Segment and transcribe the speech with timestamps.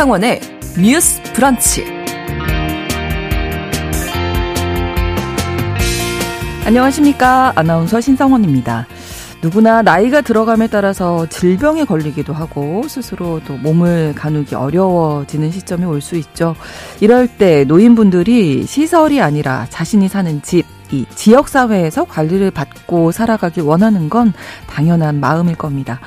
[0.00, 0.40] 신성원의
[0.80, 1.84] 뉴스 브런치.
[6.64, 7.52] 안녕하십니까.
[7.54, 8.86] 아나운서 신성원입니다.
[9.42, 16.16] 누구나 나이가 들어감에 따라서 질병에 걸리기도 하고 스스로 또 몸을 가누기 어려워지는 시점이 올 수
[16.16, 16.56] 있죠.
[17.00, 24.32] 이럴 때 노인분들이 시설이 아니라 자신이 사는 집, 이 지역사회에서 관리를 받고 살아가길 원하는 건
[24.66, 26.00] 당연한 마음일 겁니다.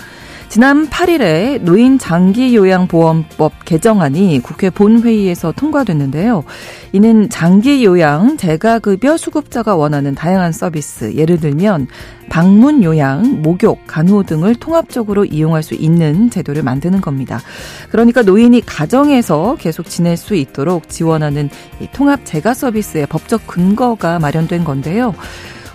[0.54, 6.44] 지난 8일에 노인 장기 요양 보험법 개정안이 국회 본회의에서 통과됐는데요.
[6.92, 11.88] 이는 장기 요양, 재가 급여 수급자가 원하는 다양한 서비스, 예를 들면
[12.30, 17.42] 방문 요양, 목욕, 간호 등을 통합적으로 이용할 수 있는 제도를 만드는 겁니다.
[17.90, 21.50] 그러니까 노인이 가정에서 계속 지낼 수 있도록 지원하는
[21.94, 25.16] 통합 재가 서비스의 법적 근거가 마련된 건데요.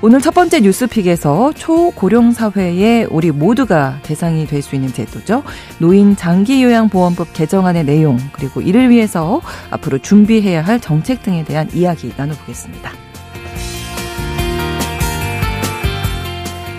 [0.01, 5.43] 오늘 첫 번째 뉴스픽에서 초고령 사회에 우리 모두가 대상이 될 수 있는 제도죠.
[5.79, 12.93] 노인 장기요양보험법 개정안의 내용 그리고 이를 위해서 앞으로 준비해야 할 정책 등에 대한 이야기 나눠보겠습니다.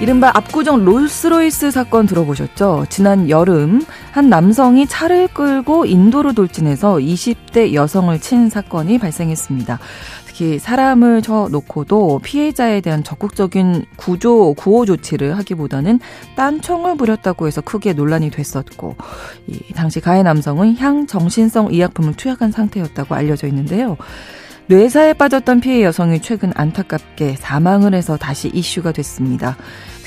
[0.02, 2.86] 이른바 압구정 롤스로이스 사건 들어보셨죠?
[2.88, 3.82] 지난 여름
[4.12, 9.78] 한 남성이 차를 끌고 인도로 돌진해서 20대 여성을 친 사건이 발생했습니다.
[10.40, 16.00] 특히 사람을 쳐 놓고도 피해자에 대한 적극적인 구조 구호 조치를 하기보다는
[16.38, 18.96] 딴총을 부렸다고 해서 크게 논란이 됐었고
[19.48, 23.98] 이 당시 가해 남성은 향정신성 의약품을 투약한 상태였다고 알려져 있는데요.
[24.68, 29.58] 뇌사에 빠졌던 피해 여성이 최근 안타깝게 사망을 해서 다시 이슈가 됐습니다.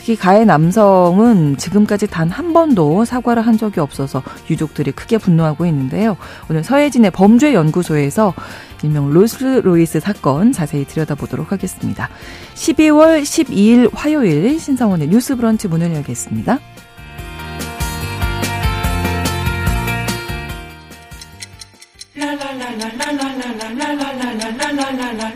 [0.03, 6.17] 특히 가해 남성은 지금까지 단 한 번도 사과를 한 적이 없어서 유족들이 크게 분노하고 있는데요.
[6.49, 8.35] 오늘 서혜진의 범죄연구소에서
[8.83, 12.09] 일명 롤스로이스 사건 자세히 들여다보도록 하겠습니다.
[12.55, 16.59] 12월 12일 화요일 신성원의 뉴스 브런치 문을 열겠습니다.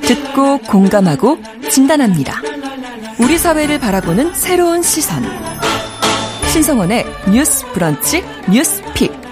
[0.02, 2.40] 듣고 공감하고 진단합니다.
[3.18, 5.24] 우리 사회를 바라보는 새로운 시선.
[6.52, 9.25] 신성원의 뉴스 브런치 뉴스 pick.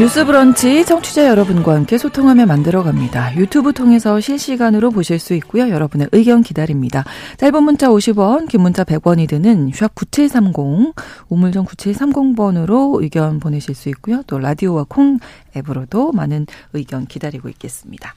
[0.00, 3.36] 뉴스 브런치 청취자 여러분과 함께 소통하며 만들어 갑니다.
[3.36, 5.68] 유튜브 통해서 실시간으로 보실 수 있고요.
[5.68, 7.04] 여러분의 의견 기다립니다.
[7.36, 10.94] 짧은 문자 50원, 긴 문자 100원이 드는 샵 9730,
[11.28, 14.22] 우물정 9730번으로 의견 보내실 수 있고요.
[14.26, 15.18] 또 라디오와 콩
[15.54, 18.14] 앱으로도 많은 의견 기다리고 있겠습니다.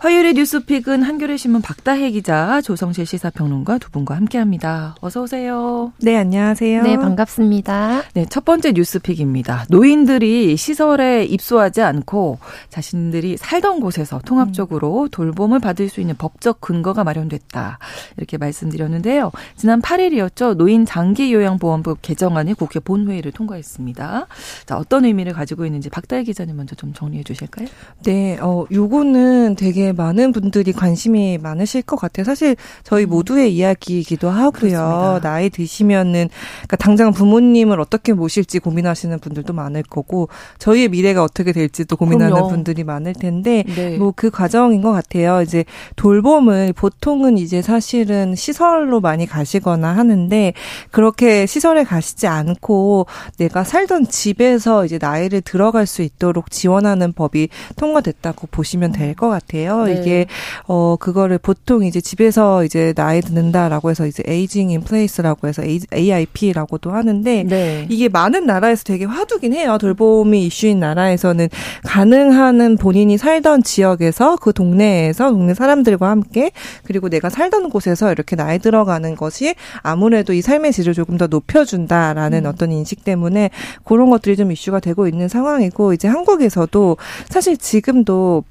[0.00, 4.94] 화요일의 뉴스 pick은 한겨레 신문 박다해 기자, 조성실 시사평론가 두 분과 함께합니다.
[5.00, 5.92] 어서 오세요.
[6.00, 6.84] 네, 안녕하세요.
[6.84, 8.02] 네, 반갑습니다.
[8.14, 9.66] 네, 첫 번째 뉴스픽입니다.
[9.70, 12.38] 노인들이 시설에 입소하지 않고
[12.68, 15.08] 자신들이 살던 곳에서 통합적으로 음.
[15.10, 17.80] 돌봄을 받을 수 있는 법적 근거가 마련됐다.
[18.18, 19.32] 이렇게 말씀드렸는데요.
[19.56, 20.54] 지난 8일이었죠.
[20.54, 24.28] 노인 장기 요양보험법 개정안이 국회 본회의를 통과했습니다.
[24.64, 27.66] 자, 어떤 의미를 가지고 있는지 박다혜 기자님 먼저 좀 정리해 주실까요?
[28.04, 32.24] 네, 어, 요거는 되게 많은 분들이 관심이 많으실 것 같아요.
[32.24, 33.10] 사실 저희 음.
[33.10, 34.50] 모두의 이야기이기도 하고요.
[34.52, 35.20] 그렇습니다.
[35.22, 36.28] 나이 드시면은
[36.58, 40.28] 그러니까 당장 부모님을 어떻게 모실지 고민하시는 분들도 많을 거고
[40.58, 42.48] 저희의 미래가 어떻게 될지도 고민하는 그럼요.
[42.50, 43.96] 분들이 많을 텐데 네.
[43.98, 45.42] 뭐그 과정인 것 같아요.
[45.42, 45.64] 이제
[45.96, 50.52] 돌봄을 보통은 이제 사실은 시설로 많이 가시거나 하는데
[50.90, 53.06] 그렇게 시설에 가시지 않고
[53.38, 59.77] 내가 살던 집에서 이제 나이를 들어갈 수 있도록 지원하는 법이 통과됐다고 보시면 될 것 같아요.
[59.84, 59.94] 네.
[59.94, 60.26] 이게
[60.66, 65.62] 어 그거를 보통 이제 집에서 이제 나이 드는다라고 해서 이제 aging in place라고 해서
[65.94, 67.86] AIP라고도 하는데 네.
[67.88, 69.78] 이게 많은 나라에서 되게 화두긴 해요.
[69.78, 71.48] 돌봄이 이슈인 나라에서는
[71.84, 76.50] 가능한 본인이 살던 지역에서 그 동네에서 동네 사람들과 함께
[76.84, 82.44] 그리고 내가 살던 곳에서 이렇게 나이 들어가는 것이 아무래도 이 삶의 질을 조금 더 높여준다라는
[82.44, 82.46] 음.
[82.46, 83.50] 어떤 인식 때문에
[83.84, 86.96] 그런 것들이 좀 이슈가 되고 있는 상황이고 이제 한국에서도
[87.28, 88.44] 사실 지금도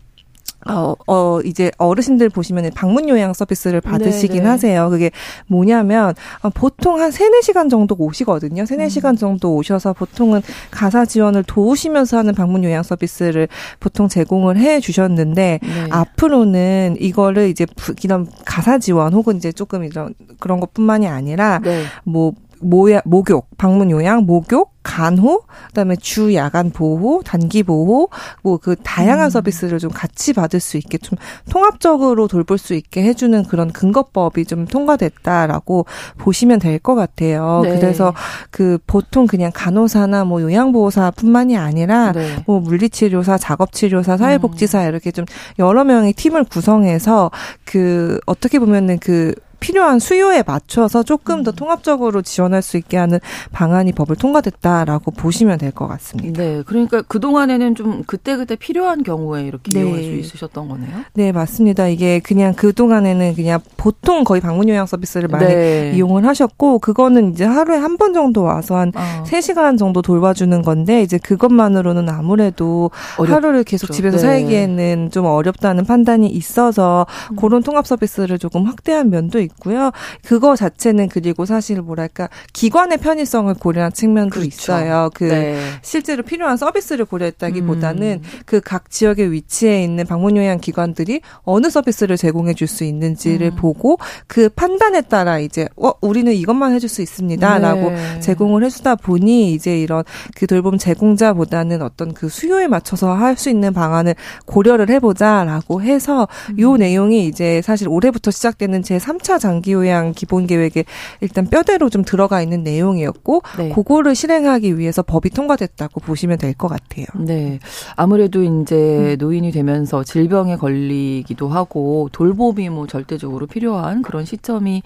[0.70, 4.50] 어, 어, 이제 어르신들 보시면 방문 요양 서비스를 받으시긴 네네.
[4.50, 4.90] 하세요.
[4.90, 5.12] 그게
[5.48, 8.66] 뭐냐면, 어, 보통 한 3, 4시간 정도 오시거든요.
[8.66, 9.16] 3, 4시간 음.
[9.16, 10.42] 정도 오셔서 보통은
[10.72, 13.48] 가사 지원을 도우시면서 하는 방문 요양 서비스를
[13.80, 15.88] 보통 제공을 해 주셨는데, 네.
[15.90, 17.66] 앞으로는 이거를 이제
[18.04, 21.84] 이런 가사 지원 혹은 이제 조금 이런 그런 것 뿐만이 아니라, 네.
[22.04, 28.08] 뭐, 모야, 목욕, 방문 요양, 목욕, 간호, 그다음에 주 야간 보호, 단기 보호,
[28.42, 29.30] 뭐 그 다양한 음.
[29.30, 31.18] 서비스를 좀 같이 받을 수 있게 좀
[31.52, 35.86] 통합적으로 돌볼 수 있게 해주는 그런 근거법이 좀 통과됐다라고
[36.18, 37.62] 보시면 될 것 같아요.
[37.64, 37.80] 네.
[37.80, 38.14] 그래서
[38.52, 42.36] 그 보통 그냥 간호사나 뭐 요양보호사뿐만이 아니라 네.
[42.46, 44.88] 뭐 물리치료사, 작업치료사, 사회복지사 음.
[44.90, 45.26] 이렇게 좀
[45.60, 47.32] 여러 명의 팀을 구성해서
[47.66, 51.56] 그 어떻게 보면은 그 필요한 수요에 맞춰서 조금 더 음.
[51.56, 53.20] 통합적으로 지원할 수 있게 하는
[53.52, 56.42] 방안이 법을 통과됐다라고 보시면 될 것 같습니다.
[56.42, 56.64] 네.
[56.66, 59.82] 그러니까 그동안에는 좀 그때그때 필요한 경우에 이렇게 네.
[59.82, 60.90] 이용할 수 있으셨던 거네요.
[61.14, 61.88] 네, 맞습니다.
[61.88, 65.92] 이게 그냥 그동안에는 그냥 보통 거의 방문 요양 서비스를 많이 네.
[65.96, 69.24] 이용을 하셨고 그거는 이제 하루에 한 번 정도 와서 한 어.
[69.26, 73.34] 3시간 정도 돌봐주는 건데 이제 그것만으로는 아무래도 어렵죠.
[73.36, 74.22] 하루를 계속 집에서 네.
[74.22, 77.36] 살기에는 좀 어렵다는 판단이 있어서 음.
[77.38, 79.92] 그런 통합 서비스를 조금 확대한 면도 있고요.
[80.24, 84.48] 그거 자체는 그리고 사실 뭐랄까 기관의 편의성을 고려한 측면도 그렇죠.
[84.48, 85.10] 있어요.
[85.14, 85.60] 그 네.
[85.82, 88.42] 실제로 필요한 서비스를 고려했다기보다는 음.
[88.46, 93.56] 그각 지역의 위치에 있는 방문 요양 기관들이 어느 서비스를 제공해 줄 수 있는지를 음.
[93.56, 93.98] 보고
[94.28, 98.20] 그 판단에 따라 이제 어 우리는 이것만 해줄 수 있습니다라고 네.
[98.20, 100.04] 제공을 해주다 보니 이제 이런
[100.36, 104.16] 그 돌봄 제공자보다는 어떤 그 수요에 맞춰서 할 수 있는 방안을
[104.46, 106.60] 고려를 해보자라고 해서 음.
[106.60, 110.84] 요 내용이 이제 사실 올해부터 시작되는 제 3차 장기 요양 기본 계획에
[111.22, 113.70] 일단 뼈대로 좀 들어가 있는 내용이었고 네.
[113.70, 117.06] 그거를 실행하기 위해서 법이 통과됐다고 보시면 될 것 같아요.
[117.20, 117.60] 네.
[117.96, 119.16] 아무래도 이제 음.
[119.20, 124.82] 노인이 되면서 질병에 걸리기도 하고 돌봄이 뭐 절대적으로 필요한 그런 시점이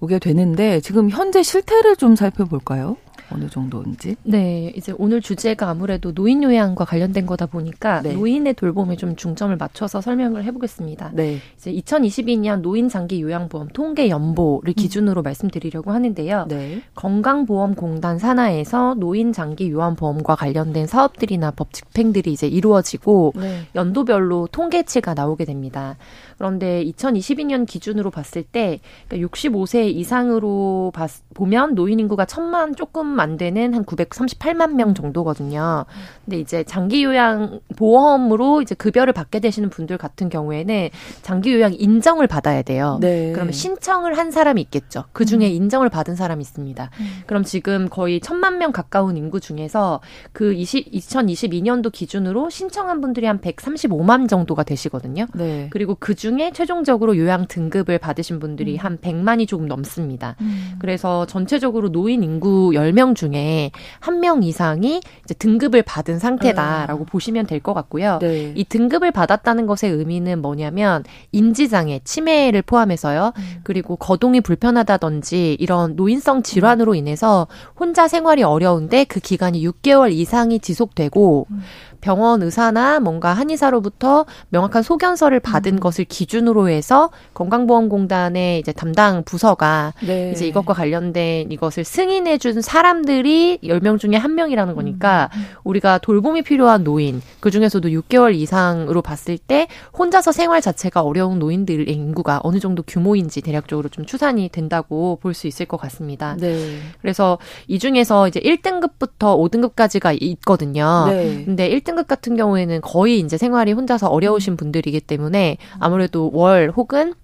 [0.00, 2.96] 오게 되는데 지금 현재 실태를 좀 살펴볼까요?
[3.30, 4.16] 어느 정도인지?
[4.22, 8.14] 네, 이제 오늘 주제가 아무래도 노인 요양과 관련된 거다 보니까 네.
[8.14, 11.10] 노인의 돌봄에 좀 중점을 맞춰서 설명을 해보겠습니다.
[11.12, 11.38] 네.
[11.58, 14.74] 이제 2022년 노인 장기 요양보험 통계 연보를 음.
[14.74, 15.24] 기준으로 음.
[15.24, 16.46] 말씀드리려고 하는데요.
[16.48, 16.82] 네.
[16.94, 23.62] 건강보험공단 산하에서 노인 장기 요양 보험과 관련된 사업들이나 법 집행들이 이제 이루어지고 네.
[23.74, 25.96] 연도별로 통계치가 나오게 됩니다.
[26.38, 33.36] 그런데 2022년 기준으로 봤을 때 그러니까 65세 이상으로 봤, 보면 노인 인구가 천만 조금 안
[33.36, 35.84] 되는 한 938만 명 정도거든요.
[36.24, 40.90] 근데 이제 장기 요양 보험으로 이제 급여를 받게 되시는 분들 같은 경우에는
[41.22, 42.98] 장기 요양 인정을 받아야 돼요.
[43.00, 43.32] 네.
[43.32, 45.04] 그러면 신청을 한 사람이 있겠죠.
[45.12, 45.52] 그 중에 음.
[45.52, 46.90] 인정을 받은 사람이 있습니다.
[47.00, 47.06] 음.
[47.26, 50.00] 그럼 지금 거의 천만 명 가까운 인구 중에서
[50.32, 55.26] 그 20, 2022년도 기준으로 신청한 분들이 한 135만 정도가 되시거든요.
[55.34, 55.66] 네.
[55.70, 58.78] 그리고 그중 중에 최종적으로 요양 등급을 받으신 분들이 음.
[58.78, 60.36] 한 100만이 조금 넘습니다.
[60.42, 60.74] 음.
[60.78, 63.70] 그래서 전체적으로 노인 인구 10명 중에
[64.00, 67.06] 한명 이상이 이제 등급을 받은 상태다라고 음.
[67.06, 68.18] 보시면 될 것 같고요.
[68.20, 68.52] 네.
[68.54, 71.02] 이 등급을 받았다는 것의 의미는 뭐냐면
[71.32, 73.32] 인지장애, 치매를 포함해서요.
[73.36, 73.42] 음.
[73.64, 77.48] 그리고 거동이 불편하다든지 이런 노인성 질환으로 인해서
[77.78, 81.60] 혼자 생활이 어려운데 그 기간이 6개월 이상이 지속되고 음.
[82.08, 85.80] 병원 의사나 뭔가 한의사로부터 명확한 소견서를 받은 음.
[85.80, 90.32] 것을 기준으로 해서 건강보험공단의 이제 담당 부서가 네.
[90.32, 95.46] 이제 이것과 관련된 이것을 승인해 준 사람들이 10명 중에 한 명이라는 거니까 음.
[95.64, 99.68] 우리가 돌봄이 필요한 노인 그 중에서도 6개월 이상으로 봤을 때
[99.98, 105.46] 혼자서 생활 자체가 어려운 노인들의 인구가 어느 정도 규모인지 대략적으로 좀 추산이 된다고 볼 수
[105.46, 106.36] 있을 것 같습니다.
[106.40, 106.78] 네.
[107.00, 107.38] 그래서
[107.68, 111.06] 이 중에서 이제 1등급부터 5등급까지가 있거든요.
[111.06, 111.44] 네.
[111.44, 116.70] 근데 1 1 등급 같은 경우에는 거의 이제 생활이 혼자서 어려우신 분들이기 때문에 아무래도 월
[116.70, 117.14] 혹은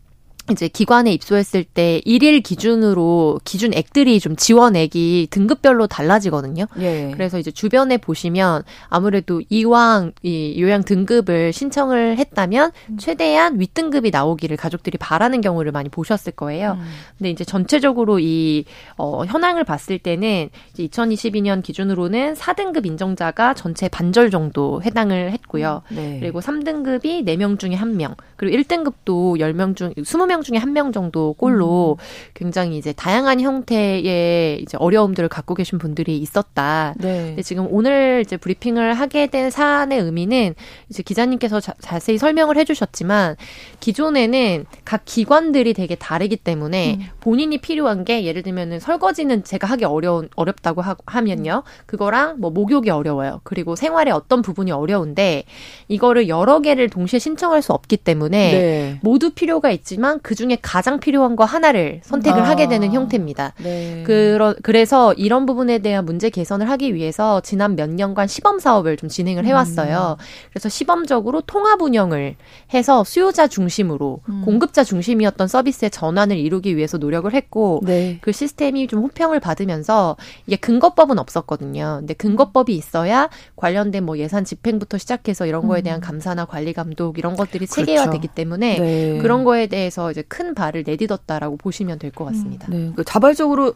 [0.51, 6.67] 이제 기관에 입소했을 때 일일 기준으로 기준액들이 좀 지원액이 등급별로 달라지거든요.
[6.81, 7.11] 예.
[7.15, 12.97] 그래서 이제 주변에 보시면 아무래도 이왕 이 요양 등급을 신청을 했다면 음.
[12.99, 16.73] 최대한 윗등급이 나오기를 가족들이 바라는 경우를 많이 보셨을 거예요.
[16.73, 16.85] 음.
[17.17, 18.67] 근데 이제 전체적으로 이
[18.99, 25.81] 어, 현황을 봤을 때는 이제 2022년 기준으로는 4등급 인정자가 전체 반절 정도 해당을 했고요.
[25.93, 25.97] 음.
[25.97, 26.19] 네.
[26.21, 31.35] 그리고 3등급이 4명 중에 1명, 그리고 1등급도 10명 중 20명 1명 중에 한 명 정도
[31.35, 32.05] 꼴로 음.
[32.35, 36.95] 굉장히 이제 다양한 형태의 이제 어려움들을 갖고 계신 분들이 있었다.
[36.99, 37.27] 네.
[37.29, 40.57] 근데 지금 오늘 이제 브리핑을 하게 된 사안의 의미는
[40.91, 43.37] 이제 기자님께서 자, 자세히 설명을 해주셨지만
[43.79, 47.07] 기존에는 각 기관들이 되게 다르기 때문에 음.
[47.21, 51.63] 본인이 필요한 게 예를 들면은 설거지는 제가 하기 어려운 어렵다고 하, 하면요.
[51.87, 53.41] 그거랑 뭐 목욕이 어려워요.
[53.45, 55.45] 그리고 생활의 어떤 부분이 어려운데
[55.87, 59.01] 이거를 여러 개를 동시에 신청할 수 없기 때문에 네.
[59.03, 62.49] 모두 필요가 있지만 그 중에 가장 필요한 거 하나를 선택을 아.
[62.49, 63.53] 하게 되는 형태입니다.
[63.63, 64.03] 네.
[64.07, 69.11] 그러, 그래서 이런 부분에 대한 문제 개선을 하기 위해서 지난 몇 년간 시범 사업을 좀
[69.11, 70.17] 진행을 해왔어요.
[70.19, 70.25] 음.
[70.51, 72.37] 그래서 시범적으로 통합 운영을
[72.73, 74.43] 해서 수요자 중심으로 음.
[74.47, 78.17] 공급자 중심이었던 서비스의 전환을 이루기 위해서 노력을 했고 네.
[78.23, 80.17] 그 시스템이 좀 호평을 받으면서
[80.47, 81.99] 이게 근거법은 없었거든요.
[82.01, 86.01] 근데 근거법이 있어야 관련된 뭐 예산 집행부터 시작해서 이런 거에 대한 음.
[86.01, 88.35] 감사나 관리 감독 이런 것들이 체계화되기 그렇죠.
[88.35, 89.19] 때문에 네.
[89.19, 92.69] 그런 거에 대해서 이제 큰 발을 내딛었다라고 보시면 될 것 같습니다.
[92.69, 92.93] 음, 네.
[92.95, 93.75] 그 자발적으로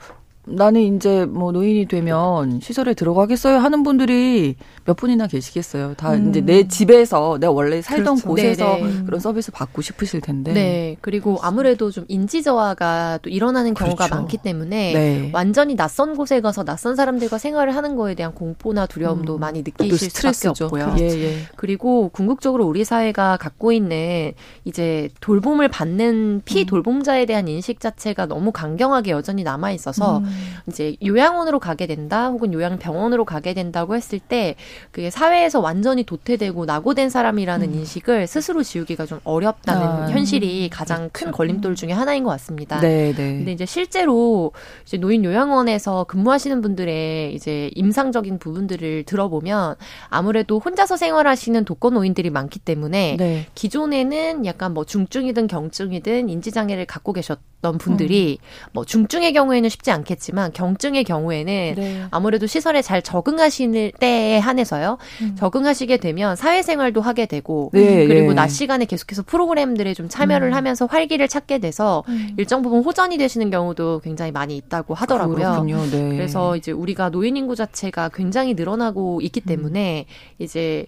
[0.51, 5.95] 나는 이제 뭐 노인이 되면 시설에 들어가겠어요 하는 분들이 몇 분이나 계시겠어요.
[5.95, 6.31] 다 음.
[6.31, 8.29] 이제 내 집에서 내가 원래 살던 그렇죠.
[8.29, 9.03] 곳에서 네네.
[9.05, 10.53] 그런 서비스 받고 싶으실 텐데.
[10.53, 10.97] 네.
[11.01, 14.15] 그리고 아무래도 좀 인지 저하가 또 일어나는 경우가 그렇죠.
[14.15, 15.31] 많기 때문에 네.
[15.35, 19.41] 완전히 낯선 곳에 가서 낯선 사람들과 생활을 하는 거에 대한 공포나 두려움도 음.
[19.41, 20.97] 많이 느끼실 수밖에 없고요.
[20.99, 21.37] 예, 예.
[21.57, 24.33] 그리고 궁극적으로 우리 사회가 갖고 있는
[24.65, 30.38] 이제 돌봄을 받는 피돌봄자에 대한 인식 자체가 너무 강경하게 여전히 남아 있어서 음.
[30.69, 34.55] 이제 요양원으로 가게 된다 혹은 요양병원으로 가게 된다고 했을 때
[34.91, 37.75] 그게 사회에서 완전히 도태되고 낙오된 사람이라는 음.
[37.75, 41.27] 인식을 스스로 지우기가 좀 어렵다는 아, 현실이 가장 그렇죠.
[41.27, 42.81] 큰 걸림돌 중에 하나인 것 같습니다.
[42.81, 43.37] 네, 네.
[43.37, 44.53] 근데 이제 실제로
[44.85, 49.77] 이제 노인 요양원에서 근무하시는 분들의 이제 임상적인 부분들을 들어보면
[50.09, 53.47] 아무래도 혼자서 생활하시는 독거 노인들이 많기 때문에 네.
[53.55, 58.71] 기존에는 약간 뭐 중증이든 경증이든 인지 장애를 갖고 계셨 던 분들이 음.
[58.73, 62.03] 뭐 중증의 경우에는 쉽지 않겠지 만 경증의 경우에는 네.
[62.11, 64.99] 아무래도 시설에 잘 적응하시는 때에 한해서요.
[65.23, 65.37] 음.
[65.37, 68.35] 적응하시게 되면 사회생활도 하게 되고 네, 그리고 네.
[68.35, 70.55] 낮 시간에 계속해서 프로그램들에 좀 참여를 음.
[70.55, 72.35] 하면서 활기를 찾게 돼서 음.
[72.37, 75.65] 일정 부분 호전이 되시는 경우도 굉장히 많이 있다고 하더라고요.
[75.65, 76.09] 네.
[76.11, 79.47] 그래서 이제 우리가 노인 인구 자체가 굉장히 늘어나고 있기 음.
[79.47, 80.07] 때문에
[80.39, 80.87] 이제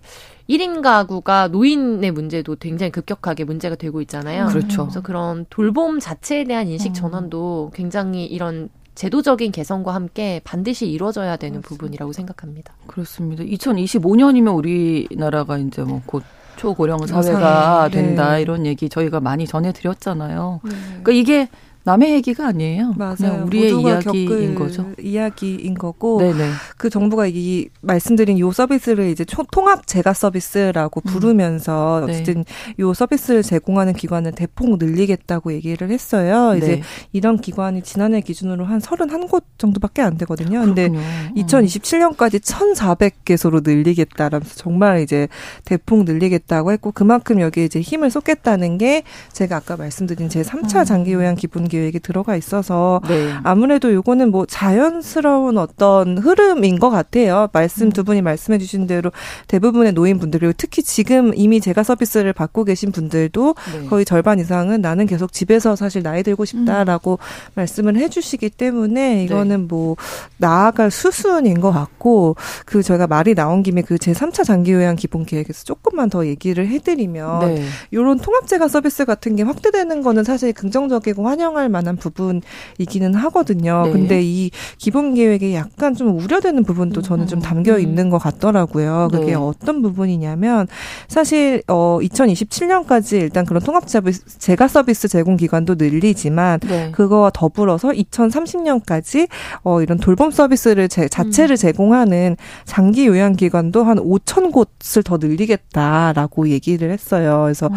[0.50, 4.46] 1인 가구가 노인의 문제도 굉장히 급격하게 문제가 되고 있잖아요.
[4.48, 4.84] 그렇죠.
[4.84, 6.94] 그래서 그런 돌봄 자체에 대한 인식 음.
[6.94, 8.68] 전환도 굉장히 이런
[9.00, 12.74] 제도적인 개선과 함께 반드시 이루어져야 되는 부분이라고 생각합니다.
[12.86, 13.42] 그렇습니다.
[13.44, 16.22] 2025년이면 우리나라가 이제 뭐 곧
[16.56, 18.42] 초고령 사회가 된다 네.
[18.42, 20.60] 이런 얘기 저희가 많이 전해드렸잖아요.
[20.62, 20.70] 네.
[20.70, 21.48] 그러니까 이게
[21.84, 22.94] 남의 얘기가 아니에요.
[22.96, 23.44] 맞아요.
[23.46, 24.92] 우리의 이야기인 거죠.
[25.00, 26.50] 이야기인 거고 네네.
[26.76, 31.10] 그 정부가 이 말씀드린 요 서비스를 이제 통합 재가 서비스라고 음.
[31.10, 32.10] 부르면서 음.
[32.10, 32.44] 어쨌든
[32.78, 36.52] 요 서비스를 제공하는 기관을 대폭 늘리겠다고 얘기를 했어요.
[36.52, 36.58] 네.
[36.58, 36.82] 이제
[37.12, 40.60] 이런 기관이 지난해 기준으로 한 31곳 정도밖에 안 되거든요.
[40.60, 41.02] 근데 그렇군요.
[41.36, 45.28] 2027년까지 1,400개소로 늘리겠다라면서 정말 이제
[45.64, 50.84] 대폭 늘리겠다고 했고 그만큼 여기에 이제 힘을 쏟겠다는 게 제가 아까 말씀드린 제 3차 음.
[50.84, 53.32] 장기 요양 기본 계획이 들어가 있어서 네.
[53.42, 57.48] 아무래도 요거는 뭐 자연스러운 어떤 흐름인 것 같아요.
[57.54, 57.92] 말씀 음.
[57.92, 59.10] 두 분이 말씀해 주신 대로
[59.48, 63.86] 대부분의 노인분들 그리고 특히 지금 이미 제가 서비스를 받고 계신 분들도 네.
[63.86, 67.52] 거의 절반 이상은 나는 계속 집에서 사실 나이 들고 싶다라고 음.
[67.54, 69.66] 말씀을 해 주시기 때문에 이거는 네.
[69.68, 69.96] 뭐
[70.38, 75.64] 나아갈 수순인 것 같고 그 저희가 말이 나온 김에 그 제3차 장기 요양 기본 계획에서
[75.64, 77.62] 조금만 더 얘기를 해 드리면 네.
[77.92, 83.82] 요런 통합제가 서비스 같은 게 확대되는 거는 사실 긍정적이고 환영할 수용할 만한 부분이기는 하거든요.
[83.84, 83.92] 네.
[83.92, 87.80] 근데 이 기본 계획에 약간 좀 우려되는 부분도 저는 좀 담겨 음.
[87.80, 89.08] 있는 것 같더라고요.
[89.12, 89.34] 그게 네.
[89.34, 90.66] 어떤 부분이냐면
[91.08, 96.90] 사실 어 2027년까지 일단 그런 통합 제가 서비스 제공 기관도 늘리지만 네.
[96.92, 99.28] 그거와 더불어서 2030년까지
[99.62, 101.56] 어 이런 돌봄 서비스를 제, 자체를 음.
[101.56, 107.42] 제공하는 장기 요양 기관도 한 5천 곳을 더 늘리겠다라고 얘기를 했어요.
[107.44, 107.74] 그래서 음.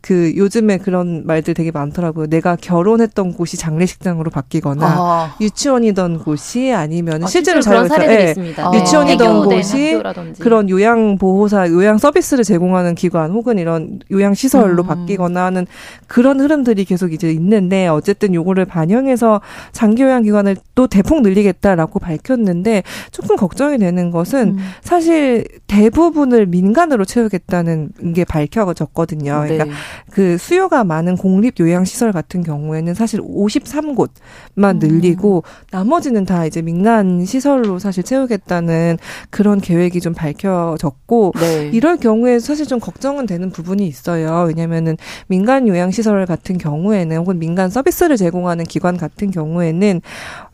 [0.00, 2.26] 그 요즘에 그런 말들 되게 많더라고요.
[2.26, 5.36] 내가 결혼했던 곳이 장례식장으로 바뀌거나 아.
[5.40, 8.28] 유치원이던 곳이 아니면 아, 실제로 그런 사례들이 네.
[8.30, 8.70] 있습니다.
[8.70, 8.80] 네.
[8.80, 10.02] 유치원이던 곳이
[10.38, 14.86] 그런 요양 보호사, 요양 서비스를 제공하는 기관 혹은 이런 요양 시설로 음.
[14.86, 15.66] 바뀌거나 하는
[16.06, 19.40] 그런 흐름들이 계속 이제 있는데 어쨌든 요거를 반영해서
[19.72, 24.58] 장기 요양 기관을 또 대폭 늘리겠다라고 밝혔는데 조금 걱정이 되는 것은 음.
[24.82, 29.42] 사실 대부분을 민간으로 채우겠다는 게 밝혀졌거든요.
[29.44, 29.70] 그러니까 네.
[30.10, 35.64] 그 수요가 많은 공립 요양 시설 같은 경우에는 사실 53곳만 늘리고 음.
[35.70, 38.98] 나머지는 다 이제 민간 시설로 사실 채우겠다는
[39.30, 41.70] 그런 계획이 좀 밝혀졌고 네.
[41.72, 44.44] 이럴 경우에 사실 좀 걱정은 되는 부분이 있어요.
[44.46, 50.00] 왜냐면은 민간 요양 시설 같은 경우에는 혹은 민간 서비스를 제공하는 기관 같은 경우에는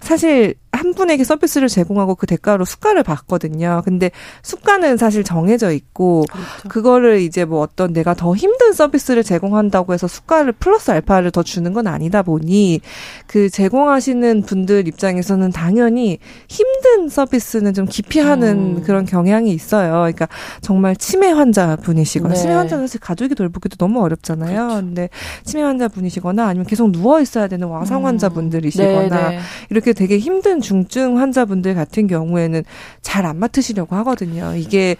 [0.01, 3.83] 사실 한 분에게 서비스를 제공하고 그 대가로 수가를 받거든요.
[3.85, 4.11] 근데
[4.43, 6.69] 수가는 사실 정해져 있고 그렇죠.
[6.71, 11.75] 그거를 이제 뭐 어떤 내가 더 힘든 서비스를 제공한다고 해서 수가를 플러스 알파를 더 주는
[11.75, 12.81] 건 아니다 보니
[13.27, 16.19] 그 제공하시는 분들 입장에서는 당연히
[16.49, 18.83] 힘든 서비스는 좀 기피하는 음.
[18.83, 19.91] 그런 경향이 있어요.
[19.91, 20.29] 그러니까
[20.63, 22.41] 정말 치매 환자 분이시거나 네.
[22.41, 24.69] 치매 환자는 사실 가족이 돌보기도 너무 어렵잖아요.
[24.69, 24.87] 그렇죠.
[24.87, 25.11] 근데
[25.45, 29.41] 치매 환자 분이시거나 아니면 계속 누워 있어야 되는 와상 환자 분들이시거나 네, 네.
[29.69, 32.63] 이렇게 되게 힘든 중증 환자분들 같은 경우에는
[33.03, 34.55] 잘 안 맡으시려고 하거든요.
[34.57, 34.97] 이게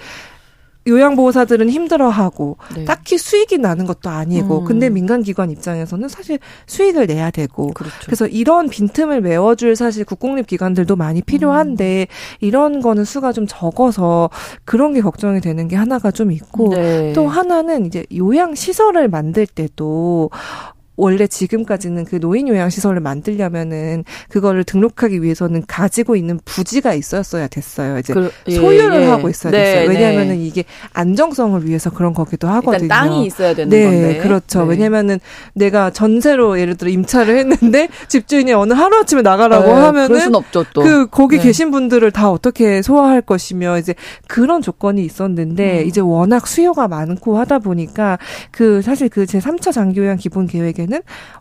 [0.87, 2.85] 요양보호사들은 힘들어하고 네.
[2.85, 4.65] 딱히 수익이 나는 것도 아니고 음.
[4.65, 7.97] 근데 민간기관 입장에서는 사실 수익을 내야 되고 그렇죠.
[8.05, 12.37] 그래서 이런 빈틈을 메워줄 사실 국공립 기관들도 많이 필요한데 음.
[12.41, 14.31] 이런 거는 수가 좀 적어서
[14.65, 17.13] 그런 게 걱정이 되는 게 하나가 좀 있고 네.
[17.15, 20.31] 또 하나는 이제 요양 시설을 만들 때도
[21.01, 27.99] 원래 지금까지는 그 노인 요양 시설을 만들려면은 그거를 등록하기 위해서는 가지고 있는 부지가 있었어야 됐어요.
[27.99, 29.07] 이제 그, 예, 소유를 예.
[29.07, 29.89] 하고 있어야 네, 됐어요.
[29.89, 30.47] 왜냐하면은 네.
[30.47, 32.89] 이게 안정성을 위해서 그런 거기도 하거든요.
[32.89, 34.19] 땅이 있어야 되는 네, 건데.
[34.19, 34.65] 그렇죠.
[34.65, 34.71] 네.
[34.71, 35.19] 왜냐면은
[35.55, 41.07] 내가 전세로 예를 들어 임차를 했는데 집주인이 어느 하루 아침에 나가라고 네, 하면은 없죠, 그
[41.07, 41.45] 거기 네.
[41.45, 43.95] 계신 분들을 다 어떻게 소화할 것이며 이제
[44.29, 45.87] 그런 조건이 있었는데 음.
[45.87, 48.19] 이제 워낙 수요가 많고 하다 보니까
[48.51, 50.90] 그 사실 그 제 3차 장기요양 기본 계획에는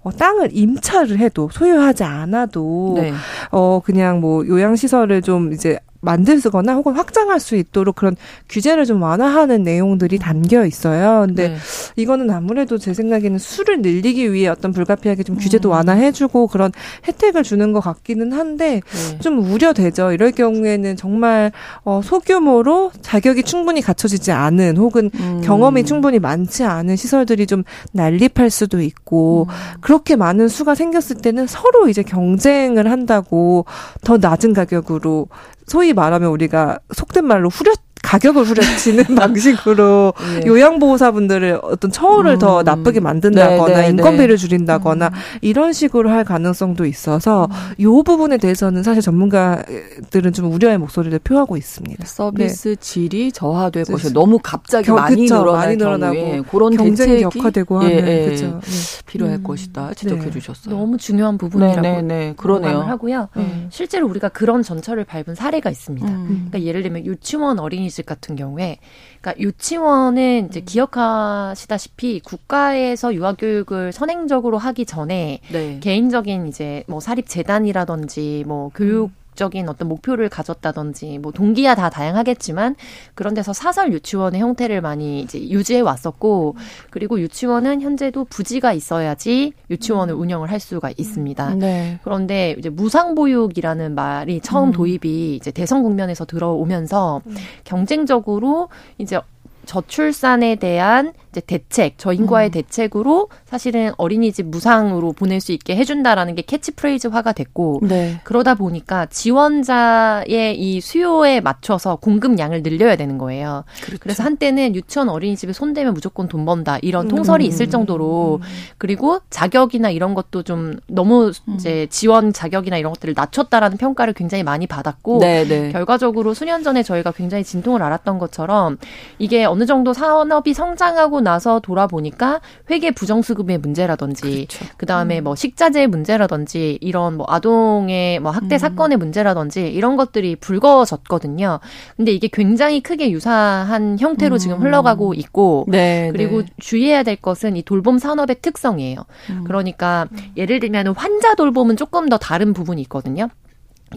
[0.01, 3.13] 어, 땅을 임차를 해도 소유하지 않아도 네.
[3.51, 8.15] 어 그냥 뭐 요양 시설을 좀 이제 만들거나 혹은 확장할 수 있도록 그런
[8.47, 11.25] 규제를 좀 완화하는 내용들이 담겨 있어요.
[11.27, 11.57] 근데 네.
[11.95, 15.73] 이거는 아무래도 제 생각에는 수를 늘리기 위해 어떤 불가피하게 좀 규제도 음.
[15.73, 16.71] 완화해주고 그런
[17.07, 19.19] 혜택을 주는 것 같기는 한데 네.
[19.19, 20.11] 좀 우려되죠.
[20.11, 21.51] 이럴 경우에는 정말
[21.83, 25.41] 어, 소규모로 자격이 충분히 갖춰지지 않은 혹은 음.
[25.43, 29.81] 경험이 충분히 많지 않은 시설들이 좀 난립할 수도 있고 음.
[29.81, 33.65] 그렇게 많은 수가 생겼을 때는 서로 이제 경쟁을 한다고
[34.03, 35.27] 더 낮은 가격으로
[35.69, 40.47] 소위 말하면 우리가 속된 말로 후려 가격을 후려치는 방식으로 네.
[40.47, 42.39] 요양보호사분들을 어떤 처우를 음.
[42.39, 44.37] 더 나쁘게 만든다거나 네, 네, 인건비를 네.
[44.37, 45.13] 줄인다거나 음.
[45.41, 47.83] 이런 식으로 할 가능성도 있어서 음.
[47.83, 52.05] 요 부분에 대해서는 사실 전문가들은 좀 우려의 목소리를 표하고 있습니다.
[52.05, 52.75] 서비스 네.
[52.75, 57.91] 질이 저하될 것이 너무 갑자기 겨, 많이 그쵸, 늘어날 많이 늘어나고 그런 경쟁이 격화되고 하면
[57.91, 58.59] 예, 예, 그쵸.
[58.63, 59.05] 예.
[59.05, 59.43] 필요할 음.
[59.43, 60.31] 것이다 지적해 네.
[60.31, 60.75] 주셨어요.
[60.75, 62.79] 너무 중요한 부분이라고 네, 네, 그러네요.
[62.81, 63.27] 하고요.
[63.37, 63.67] 음.
[63.71, 66.07] 실제로 우리가 그런 전철을 밟은 사례가 있습니다.
[66.07, 66.47] 음.
[66.49, 68.77] 그러니까 예를 들면 유치원 어린이 어린이집 같은 경우에
[69.19, 70.65] 그러니까 유치원은 이제 음.
[70.65, 75.79] 기억하시다시피 국가에서 유아 교육을 선행적으로 하기 전에 네.
[75.81, 82.75] 개인적인 이제 뭐 사립 재단이라든지 뭐 교육 적인 어떤 목표를 가졌다든지 뭐 동기야 다 다양하겠지만
[83.15, 86.57] 그런 데서 사설 유치원의 형태를 많이 이제 유지해 왔었고
[86.89, 90.19] 그리고 유치원은 현재도 부지가 있어야지 유치원을 음.
[90.19, 91.55] 운영을 할 수가 있습니다.
[91.55, 91.99] 네.
[92.03, 94.73] 그런데 이제 무상 보육이라는 말이 처음 음.
[94.73, 97.35] 도입이 이제 대선 국면에서 들어오면서 음.
[97.63, 98.67] 경쟁적으로
[98.97, 99.21] 이제
[99.69, 102.51] 저출산에 대한 이제 대책, 저인과의 음.
[102.51, 108.19] 대책으로 사실은 어린이집 무상으로 보낼 수 있게 해준다라는 게 캐치프레이즈화가 됐고 네.
[108.23, 113.63] 그러다 보니까 지원자의 이 수요에 맞춰서 공급량을 늘려야 되는 거예요.
[113.83, 113.99] 그렇죠.
[114.01, 117.09] 그래서 한때는 유치원 어린이집에 손대면 무조건 돈 번다 이런 음.
[117.09, 118.47] 통설이 있을 정도로 음.
[118.79, 121.53] 그리고 자격이나 이런 것도 좀 너무 음.
[121.53, 125.71] 이제 지원 자격이나 이런 것들을 낮췄다라는 평가를 굉장히 많이 받았고 네, 네.
[125.71, 128.79] 결과적으로 수년 전에 저희가 굉장히 진통을 알았던 것처럼
[129.19, 134.65] 이게 어느 정도 산업이 성장하고 나서 돌아보니까 회계 부정수급의 문제라든지 그렇죠.
[134.77, 135.25] 그다음에 음.
[135.25, 138.57] 뭐 식자재의 문제라든지 이런 뭐 아동의 뭐 학대 음.
[138.57, 141.59] 사건의 문제라든지 이런 것들이 불거졌거든요.
[141.97, 144.37] 근데 이게 굉장히 크게 유사한 형태로 음.
[144.37, 146.47] 지금 흘러가고 있고 네, 그리고 네.
[146.59, 149.05] 주의해야 될 것은 이 돌봄 산업의 특성이에요.
[149.29, 149.43] 음.
[149.45, 153.29] 그러니까 예를 들면 환자 돌봄은 조금 더 다른 부분이 있거든요.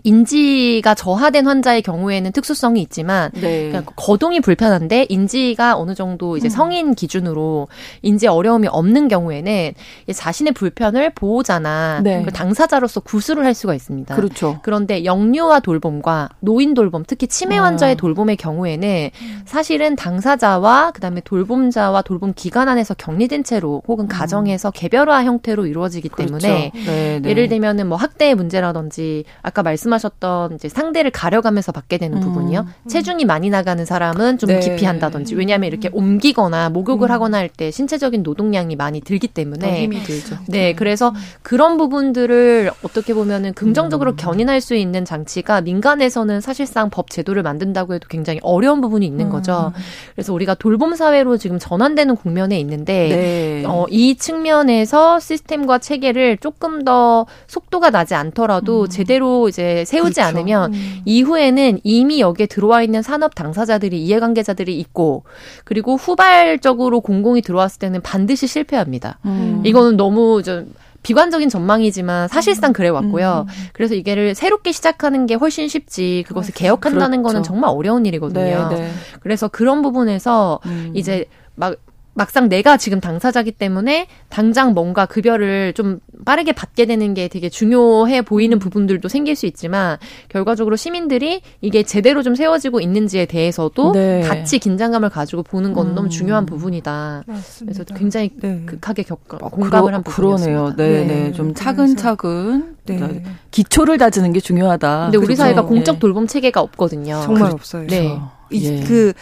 [0.05, 3.69] 인지가 저하된 환자의 경우에는 특수성이 있지만 네.
[3.69, 6.51] 그러니까 거동이 불편한데 인지가 어느 정도 이제 음.
[6.51, 7.69] 성인 기준으로
[8.03, 9.73] 인지 어려움이 없는 경우에는
[10.13, 12.23] 자신의 불편을 보호자나 네.
[12.23, 14.15] 그 당사자로서 구술을 할 수가 있습니다.
[14.15, 14.61] 그렇죠.
[14.63, 17.65] 그런데 영유아 돌봄과 노인 돌봄, 특히 치매 아.
[17.65, 19.11] 환자의 돌봄의 경우에는
[19.45, 24.09] 사실은 당사자와 그다음에 돌봄자와 돌봄 기관 안에서 격리된 채로 혹은 음.
[24.09, 26.39] 가정에서 개별화 형태로 이루어지기 그렇죠.
[26.39, 27.29] 때문에 네, 네.
[27.29, 32.23] 예를 들면은 뭐 학대의 문제라든지 아까 말씀 말씀하셨던 이제 상대를 가려가면서 받게 되는 음.
[32.23, 32.61] 부분이요.
[32.61, 32.89] 음.
[32.89, 34.61] 체중이 많이 나가는 사람은 좀 네.
[34.61, 37.13] 기피한다든지 왜냐하면 이렇게 옮기거나 목욕을 음.
[37.13, 40.39] 하거나 할 때 신체적인 노동량이 많이 들기 때문에 힘이 들죠.
[40.49, 44.17] 네, 그래서 그런 부분들을 어떻게 보면은 긍정적으로 음.
[44.17, 49.31] 견인할 수 있는 장치가 민간에서는 사실상 법 제도를 만든다고 해도 굉장히 어려운 부분이 있는 음.
[49.31, 49.73] 거죠.
[50.15, 53.65] 그래서 우리가 돌봄 사회로 지금 전환되는 국면에 있는데 네.
[53.67, 58.89] 어, 이 측면에서 시스템과 체계를 조금 더 속도가 나지 않더라도 음.
[58.89, 60.23] 제대로 이제 세우지 그렇죠.
[60.23, 61.01] 않으면 음.
[61.05, 65.25] 이후에는 이미 여기에 들어와 있는 산업 당사자들이 이해관계자들이 있고
[65.65, 69.19] 그리고 후발적으로 공공이 들어왔을 때는 반드시 실패합니다.
[69.25, 69.63] 음.
[69.65, 72.73] 이거는 너무 좀 비관적인 전망이지만 사실상 음.
[72.73, 73.47] 그래 왔고요.
[73.49, 73.53] 음.
[73.73, 77.35] 그래서 이게를 새롭게 시작하는 게 훨씬 쉽지 그것을 개혁한다는 그렇죠.
[77.35, 78.69] 거는 정말 어려운 일이거든요.
[78.69, 78.91] 네, 네.
[79.21, 80.93] 그래서 그런 부분에서 음.
[80.95, 81.77] 이제 막
[82.15, 88.23] 막상 내가 지금 당사자기 때문에 당장 뭔가 급여를 좀 빠르게 받게 되는 게 되게 중요해
[88.23, 89.97] 보이는 부분들도 생길 수 있지만
[90.29, 94.21] 결과적으로 시민들이 이게 제대로 좀 세워지고 있는지에 대해서도 네.
[94.21, 95.95] 같이 긴장감을 가지고 보는 건 음.
[95.95, 97.25] 너무 중요한 부분이다.
[97.27, 97.85] 맞습니다.
[97.85, 98.63] 그래서 굉장히 네.
[98.67, 100.75] 극하게 겪 어, 공감을 그러, 한 부분이었습니다.
[100.75, 100.77] 그러네요.
[100.77, 101.33] 네, 네, 네.
[101.33, 103.23] 좀 차근차근 네.
[103.51, 105.05] 기초를 다지는 게 중요하다.
[105.05, 105.43] 근데 우리 그렇죠.
[105.43, 105.99] 사회가 공적 네.
[105.99, 107.23] 돌봄 체계가 없거든요.
[107.25, 107.87] 정말 없어요.
[107.87, 108.19] 네.
[108.51, 108.81] 이, 예.
[108.85, 109.13] 그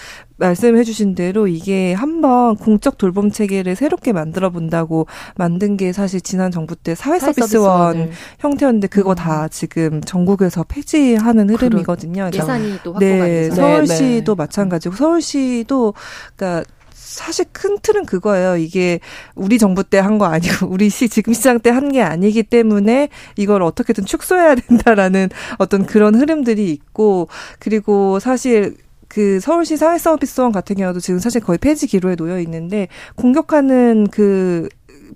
[0.41, 6.51] 말씀해 주신 대로 이게 한번 공적 돌봄 체계를 새롭게 만들어 본다고 만든 게 사실 지난
[6.51, 9.15] 정부 때 사회서비스원 형태였는데 그거 음.
[9.15, 12.31] 다 지금 전국에서 폐지하는 흐름이거든요.
[12.33, 13.57] 예산이 또 확보가 네, 돼서.
[13.57, 14.35] 서울시도 네, 네.
[14.35, 15.95] 마찬가지고 서울시도
[16.37, 18.57] 그러니까 사실 큰 틀은 그거예요.
[18.57, 19.01] 이게
[19.35, 23.09] 우리 정부 때 한 거 아니고 우리 시 지금 시장 때 한 게 아니기 때문에
[23.37, 28.77] 이걸 어떻게든 축소해야 된다라는 어떤 그런 흐름들이 있고 그리고 사실
[29.11, 34.69] 그 서울시 사회서비스원 같은 경우도 지금 사실 거의 폐지 기로에 놓여 있는데 공격하는 그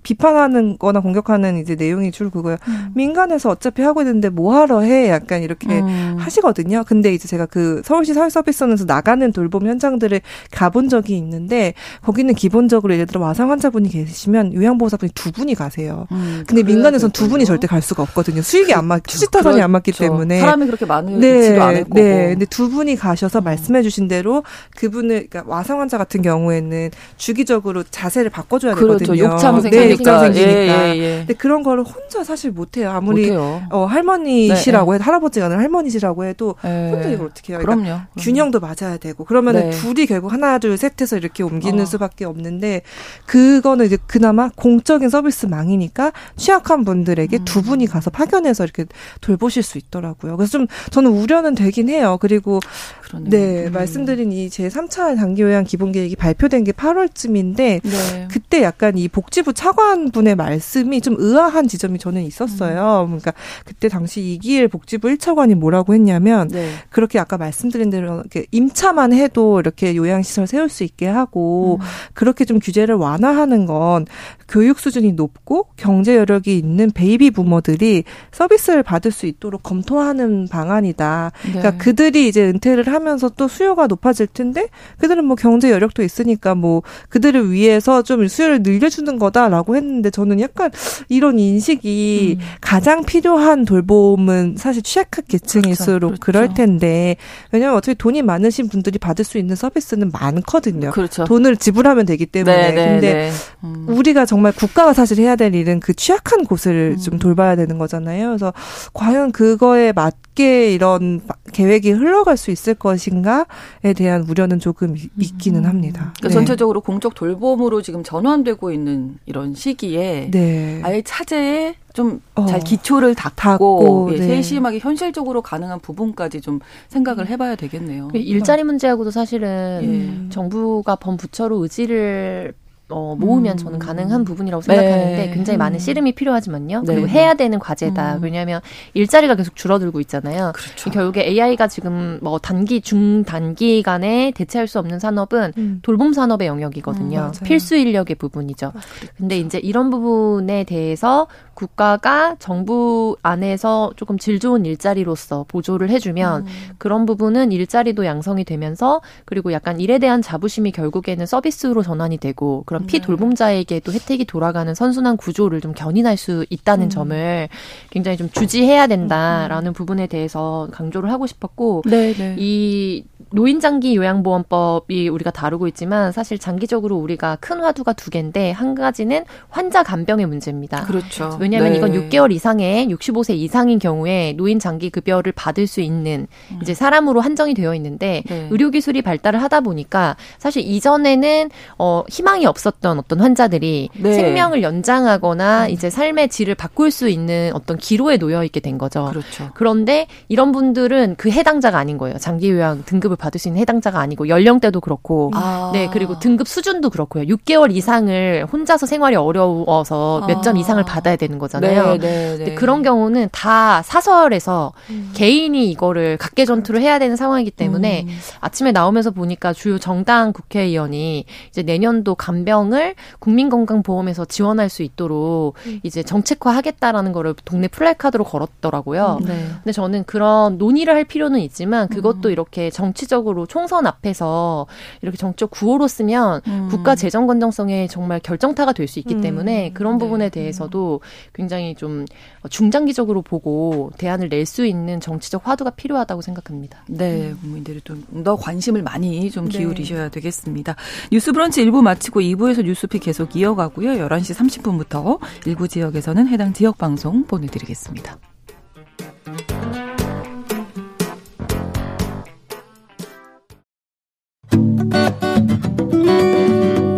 [0.03, 2.57] 비판하는 거나 공격하는 이제 내용이 주로 그거예요.
[2.67, 2.91] 음.
[2.95, 5.09] 민간에서 어차피 하고 있는데 뭐 하러 해?
[5.09, 6.15] 약간 이렇게 음.
[6.17, 6.83] 하시거든요.
[6.85, 13.05] 근데 이제 제가 그 서울시 사회서비스원에서 나가는 돌봄 현장들을 가본 적이 있는데 거기는 기본적으로 예를
[13.05, 16.07] 들어 와상 환자분이 계시면 요양보호사분이 두 분이 가세요.
[16.11, 18.41] 음, 근데 민간에서는 두 분이 절대 갈 수가 없거든요.
[18.41, 20.11] 수익이 안 맞, 투지 타산이 안 맞기 그렇죠.
[20.11, 21.95] 때문에 사람이 그렇게 많은 네, 않을 거고.
[21.95, 23.43] 네, 근데 두 분이 가셔서 음.
[23.43, 24.43] 말씀해 주신 대로
[24.77, 28.99] 그분을 그러니까 와상 환자 같은 경우에는 주기적으로 자세를 바꿔줘야 그렇죠.
[28.99, 29.33] 되거든요.
[29.33, 30.89] 욕창 네, 욕장 생기니까.
[30.89, 31.17] 예, 예, 예.
[31.19, 32.91] 근데 그런 거를 혼자 사실 못해요.
[32.91, 33.63] 아무리 못해요.
[33.69, 36.91] 어, 할머니시라고 네, 해도 할아버지가 아니라 할머니시라고 해도 네.
[36.91, 37.59] 혼자 이걸 어떻게 해요?
[37.61, 38.01] 그러니까 그럼요.
[38.19, 39.71] 균형도 맞아야 되고 그러면 은 네.
[39.71, 41.85] 둘이 결국 하나 둘 셋해서 이렇게 옮기는 어.
[41.85, 42.81] 수밖에 없는데
[43.25, 47.45] 그거는 이제 그나마 공적인 서비스망이니까 취약한 분들에게 음.
[47.45, 48.85] 두 분이 가서 파견해서 이렇게
[49.21, 50.37] 돌보실 수 있더라고요.
[50.37, 52.17] 그래서 좀 저는 우려는 되긴 해요.
[52.19, 52.59] 그리고
[53.05, 53.29] 그러네요.
[53.29, 53.71] 네 음.
[53.71, 57.81] 말씀드린 이 제 3차 단기 요양 기본 계획이 발표된 게 8월쯤인데
[58.29, 63.03] 그때 약간 이 복지부 차관 차관분의 말씀이 좀 의아한 지점이 저는 있었어요.
[63.03, 63.19] 음.
[63.19, 66.69] 그러니까 그때 당시 이기일 복지부 1차관이 뭐라고 했냐면 네.
[66.89, 71.85] 그렇게 아까 말씀드린 대로 이렇게 임차만 해도 이렇게 요양시설 세울 수 있게 하고 음.
[72.13, 74.05] 그렇게 좀 규제를 완화하는 건
[74.47, 81.31] 교육 수준이 높고 경제 여력이 있는 베이비 부모들이 서비스를 받을 수 있도록 검토하는 방안이다.
[81.41, 81.59] 그러니까 네.
[81.61, 86.55] 그러니까 그들이 이제 은퇴를 하면 서 또 수요가 높아질 텐데 그들은 뭐 경제 여력도 있으니까
[86.55, 90.71] 뭐 그들을 위해서 좀 수요를 늘려주는 거다라고 했는데 저는 약간
[91.09, 92.45] 이런 인식이 음.
[92.61, 96.19] 가장 필요한 돌봄은 사실 취약한 계층일수록 그렇죠.
[96.19, 96.19] 그렇죠.
[96.19, 97.17] 그럴 텐데
[97.51, 100.91] 왜냐하면 어차피 돈이 많으신 분들이 받을 수 있는 서비스는 많거든요.
[100.91, 101.25] 그렇죠.
[101.25, 103.31] 돈을 지불하면 되기 때문에 네, 네, 근데 네.
[103.63, 103.85] 음.
[103.89, 107.01] 우리가 정말 국가가 사실 해야 될 일은 그 취약한 곳을 음.
[107.01, 108.27] 좀 돌봐야 되는 거잖아요.
[108.29, 108.53] 그래서
[108.93, 111.21] 과연 그거에 맞게 이런
[111.53, 115.69] 계획이 흘러갈 수 있을 것 인가에 대한 우려는 조금 있기는 음.
[115.69, 116.13] 합니다.
[116.17, 116.33] 그러니까 네.
[116.33, 120.81] 전체적으로 공적 돌봄으로 지금 전환되고 있는 이런 시기에 네.
[120.83, 124.27] 아예 차제에 좀잘 어, 기초를 닦고, 닦고 예, 네.
[124.27, 128.09] 세심하게 현실적으로 가능한 부분까지 좀 생각을 해봐야 되겠네요.
[128.13, 130.29] 일자리 문제하고도 사실은 예.
[130.29, 132.53] 정부가 범부처로 의지를
[132.89, 133.57] 어, 모으면 음.
[133.57, 135.31] 저는 가능한 부분이라고 생각하는데 네.
[135.33, 135.79] 굉장히 많은 음.
[135.79, 136.81] 씨름이 필요하지만요.
[136.81, 136.93] 네.
[136.93, 138.17] 그리고 해야 되는 과제다.
[138.17, 138.23] 음.
[138.23, 138.61] 왜냐하면
[138.93, 140.51] 일자리가 계속 줄어들고 있잖아요.
[140.53, 140.91] 그렇죠.
[140.91, 145.79] 결국에 AI가 지금 뭐 단기, 중단기간에 대체할 수 없는 산업은 음.
[145.81, 147.31] 돌봄 산업의 영역이거든요.
[147.33, 148.67] 음, 필수 인력의 부분이죠.
[148.67, 149.13] 아, 그렇죠.
[149.17, 156.47] 근데 이제 이런 부분에 대해서 국가가 정부 안에서 조금 질 좋은 일자리로서 보조를 해주면 음.
[156.77, 162.83] 그런 부분은 일자리도 양성이 되면서 그리고 약간 일에 대한 자부심이 결국에는 서비스로 전환이 되고 그런
[162.83, 162.87] 네.
[162.87, 166.89] 피돌봄자에게도 혜택이 돌아가는 선순환 구조를 좀 견인할 수 있다는 음.
[166.89, 167.49] 점을
[167.89, 169.73] 굉장히 좀 주지해야 된다라는 음.
[169.73, 172.35] 부분에 대해서 강조를 하고 싶었고 네, 네.
[172.37, 178.75] 이 노인 장기 요양보험법이 우리가 다루고 있지만 사실 장기적으로 우리가 큰 화두가 두 개인데 한
[178.75, 180.85] 가지는 환자 간병의 문제입니다.
[180.85, 181.37] 그렇죠.
[181.39, 181.77] 왜냐하면 네.
[181.77, 186.59] 이건 6개월 이상의 65세 이상인 경우에 노인 장기 급여를 받을 수 있는 음.
[186.61, 188.47] 이제 사람으로 한정이 되어 있는데 네.
[188.51, 194.13] 의료 기술이 발달을 하다 보니까 사실 이전에는 어 희망이 없었던 어떤 환자들이 네.
[194.13, 195.69] 생명을 연장하거나 음.
[195.69, 199.05] 이제 삶의 질을 바꿀 수 있는 어떤 기로에 놓여 있게 된 거죠.
[199.09, 199.49] 그렇죠.
[199.55, 202.17] 그런데 이런 분들은 그 해당자가 아닌 거예요.
[202.17, 205.71] 장기 요양 등급을 받을 수 있는 해당자가 아니고 연령대도 그렇고 아.
[205.73, 207.23] 네 그리고 등급 수준도 그렇고요.
[207.25, 210.59] 6개월 이상을 혼자서 생활이 어려워서 몇점 아.
[210.59, 211.97] 이상을 받아야 되는 거잖아요.
[211.97, 212.55] 네, 네, 네.
[212.55, 215.11] 그런 경우는 다 사설에서 음.
[215.13, 218.17] 개인이 이거를 각계 전투를 해야 되는 상황이기 때문에 음.
[218.39, 225.79] 아침에 나오면서 보니까 주요 정당 국회의원이 이제 내년도 간병을 국민건강보험에서 지원할 수 있도록 음.
[225.83, 229.19] 이제 정책화하겠다라는 거를 동네 플래카드로 걸었더라고요.
[229.21, 229.45] 음, 네.
[229.63, 232.31] 근데 저는 그런 논의를 할 필요는 있지만 그것도 음.
[232.31, 234.67] 이렇게 정치 적으로 총선 앞에서
[235.01, 236.67] 이렇게 정적 구호로 쓰면 음.
[236.69, 240.29] 국가 재정 건정성에 정말 결정타가 될 수 있기 때문에 그런 부분에 네.
[240.29, 241.01] 대해서도
[241.33, 242.05] 굉장히 좀
[242.49, 246.83] 중장기적으로 보고 대안을 낼 수 있는 정치적 화두가 필요하다고 생각합니다.
[246.87, 249.57] 네, 국민들이 좀 더 관심을 많이 좀 네.
[249.57, 250.09] 기울이셔야 네.
[250.09, 250.75] 되겠습니다.
[251.11, 253.91] 뉴스 브런치 1부 마치고 2부에서 뉴스피 계속 이어가고요.
[254.07, 258.17] 11시 30분부터 일부 지역에서는 해당 지역 방송 보내드리겠습니다.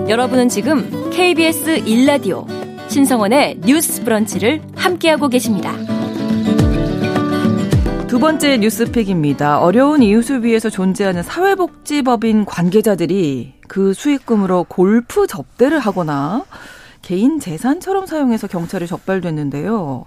[0.10, 2.48] 여러분은 지금 KBS 1라디오
[2.90, 5.74] 신성원의 뉴스 브런치를 함께하고 계십니다.
[8.08, 9.60] 두 번째 뉴스픽입니다.
[9.60, 16.46] 어려운 이웃을 위해서 존재하는 사회복지법인 관계자들이 그 수익금으로 골프 접대를 하거나
[17.02, 20.06] 개인 재산처럼 사용해서 경찰에 적발됐는데요.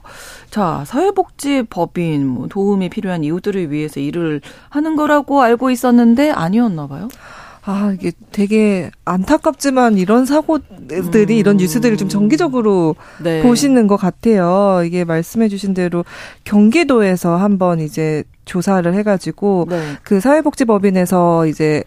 [0.49, 7.09] 자, 사회복지법인 뭐 도움이 필요한 이웃들을 위해서 일을 하는 거라고 알고 있었는데 아니었나 봐요.
[7.71, 11.39] 아, 이게 되게 안타깝지만 이런 사고들이, 음.
[11.39, 13.43] 이런 뉴스들을 좀 정기적으로 네.
[13.43, 14.83] 보시는 것 같아요.
[14.85, 16.05] 이게 말씀해 주신 대로
[16.45, 19.81] 경기도에서 한번 이제 조사를 해가지고 네.
[20.03, 21.85] 그 사회복지법인에서 이제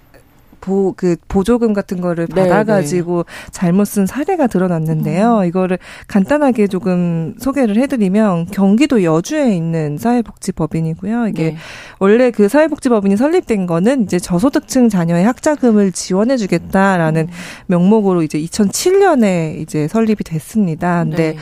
[0.64, 3.52] 보, 그 보조금 같은 거를 네, 받아가지고 네.
[3.52, 5.40] 잘못 쓴 사례가 드러났는데요.
[5.40, 5.46] 음.
[5.46, 11.28] 이거를 간단하게 조금 소개를 해드리면 경기도 여주에 있는 사회복지법인이고요.
[11.28, 11.58] 이게 네.
[12.00, 17.34] 원래 그 사회복지법인이 설립된 거는 이제 저소득층 자녀의 학자금을 지원해주겠다라는 음.
[17.68, 21.04] 명목으로 이제 2007년에 이제 설립이 됐습니다.
[21.04, 21.38] 근데 네.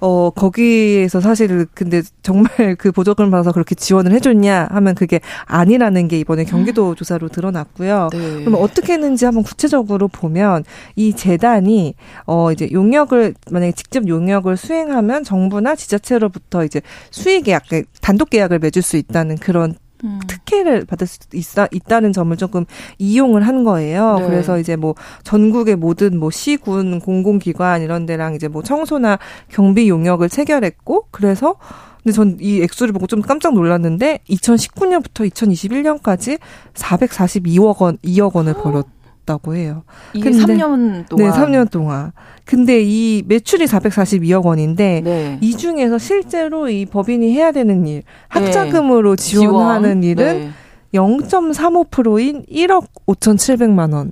[0.00, 6.18] 어, 거기에서 사실 근데 정말 그 보조금을 받아서 그렇게 지원을 해줬냐 하면 그게 아니라는 게
[6.18, 6.94] 이번에 경기도 음.
[6.94, 8.08] 조사로 드러났고요.
[8.12, 8.44] 네.
[8.44, 10.64] 그럼 어떻게 했는지 한번 구체적으로 보면
[10.96, 11.94] 이 재단이
[12.26, 17.64] 어, 이제 용역을 만약에 직접 용역을 수행하면 정부나 지자체로부터 이제 수익 계약,
[18.00, 20.20] 단독 계약을 맺을 수 있다는 그런 음.
[20.26, 22.64] 특혜를 받을 수 있다, 있다는 점을 조금
[22.98, 24.16] 이용을 한 거예요.
[24.18, 24.26] 네.
[24.26, 30.28] 그래서 이제 뭐 전국의 모든 뭐 시군, 공공기관 이런 데랑 이제 뭐 청소나 경비 용역을
[30.28, 31.56] 체결했고 그래서
[32.02, 36.38] 근데 전 이 액수를 보고 좀 깜짝 놀랐는데 2019년부터 2021년까지
[36.74, 38.86] 442억 원, 2억 원을 벌었
[39.24, 39.82] 있다고 해요.
[40.12, 41.30] 이게 근데, 3년 동안.
[41.30, 42.12] 네, 3년 동안.
[42.44, 45.38] 근데 이 매출이 442억 원인데 네.
[45.40, 49.22] 이 중에서 실제로 이 법인이 해야 되는 일, 학자금으로 네.
[49.22, 50.18] 지원하는 지원.
[50.18, 50.50] 일은 네.
[50.94, 54.10] 0.35%인 1억 5,700만 원.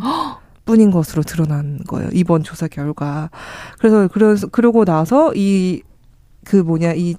[0.65, 2.09] 뿐인 것으로 드러난 거예요.
[2.13, 3.31] 이번 조사 결과.
[3.79, 5.83] 그래서 그래서 그러고 나서 이
[6.45, 7.15] 그 뭐냐 이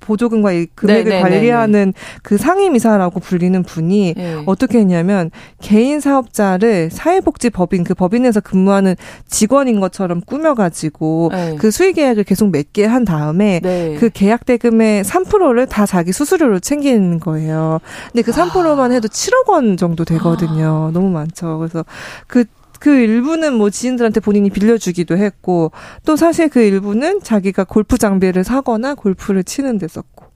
[0.00, 1.16] 보조금과 이 금액을 네네네네.
[1.16, 2.18] 네, 관리하는 네, 네.
[2.22, 4.42] 그 상임이사라고 불리는 분이 네.
[4.46, 5.30] 어떻게 했냐면
[5.60, 11.56] 개인 사업자를 사회복지법인 그 법인에서 근무하는 직원인 것처럼 꾸며가지고 네.
[11.58, 13.96] 그 수익 계약을 계속 맺게 한 다음에 네.
[13.98, 17.80] 그 계약 대금의 3%를 다 자기 수수료로 챙기는 거예요.
[18.12, 20.90] 근데 그 3%만 해도 7억 원 정도 되거든요.
[20.92, 21.58] 너무 많죠.
[21.58, 21.84] 그래서
[22.26, 22.44] 그
[22.84, 25.72] 그 일부는 뭐 지인들한테 본인이 빌려주기도 했고
[26.04, 30.26] 또 사실 그 일부는 자기가 골프 장비를 사거나 골프를 치는 데 썼고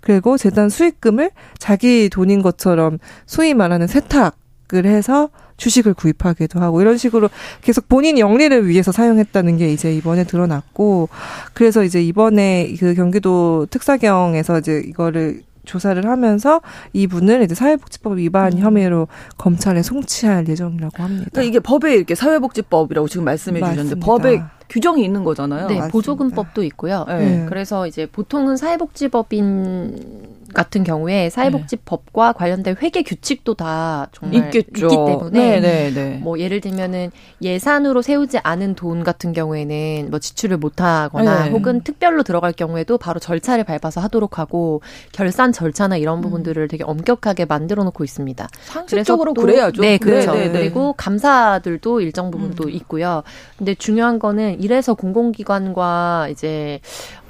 [0.00, 7.30] 그리고 재단 수익금을 자기 돈인 것처럼 소위 말하는 세탁을 해서 주식을 구입하기도 하고 이런 식으로
[7.60, 11.08] 계속 본인 영리를 위해서 사용했다는 게 이제 이번에 드러났고
[11.52, 16.60] 그래서 이제 이번에 그 경기도 특사경에서 이제 이거를 조사를 하면서
[16.92, 18.58] 이분을 이제 사회복지법 위반 음.
[18.58, 21.26] 혐의로 검찰에 송치할 예정이라고 합니다.
[21.30, 25.68] 그러니까 이게 법에 이렇게 사회복지법이라고 지금 말씀해 주셨는데 법에 규정이 있는 거잖아요.
[25.68, 27.04] 네, 보조금법도 있고요.
[27.06, 27.44] 네.
[27.48, 32.38] 그래서 이제 보통은 사회복지법인 같은 경우에 사회복지법과 네.
[32.38, 34.86] 관련된 회계 규칙도 다 정말 있겠죠.
[34.86, 35.60] 있기 때문에 네네네.
[35.60, 36.16] 네, 네.
[36.18, 37.10] 뭐 예를 들면은
[37.40, 41.50] 예산으로 세우지 않은 돈 같은 경우에는 뭐 지출을 못 하거나 네.
[41.50, 46.22] 혹은 특별로 들어갈 경우에도 바로 절차를 밟아서 하도록 하고 결산 절차나 이런 음.
[46.22, 48.48] 부분들을 되게 엄격하게 만들어 놓고 있습니다.
[48.62, 49.82] 상식적으로 그래야죠.
[49.82, 50.32] 네, 그렇죠.
[50.34, 50.52] 네네네.
[50.58, 52.70] 그리고 감사들도 일정 부분도 음.
[52.70, 53.22] 있고요.
[53.56, 56.80] 근데 중요한 거는 이래서 공공기관과 이제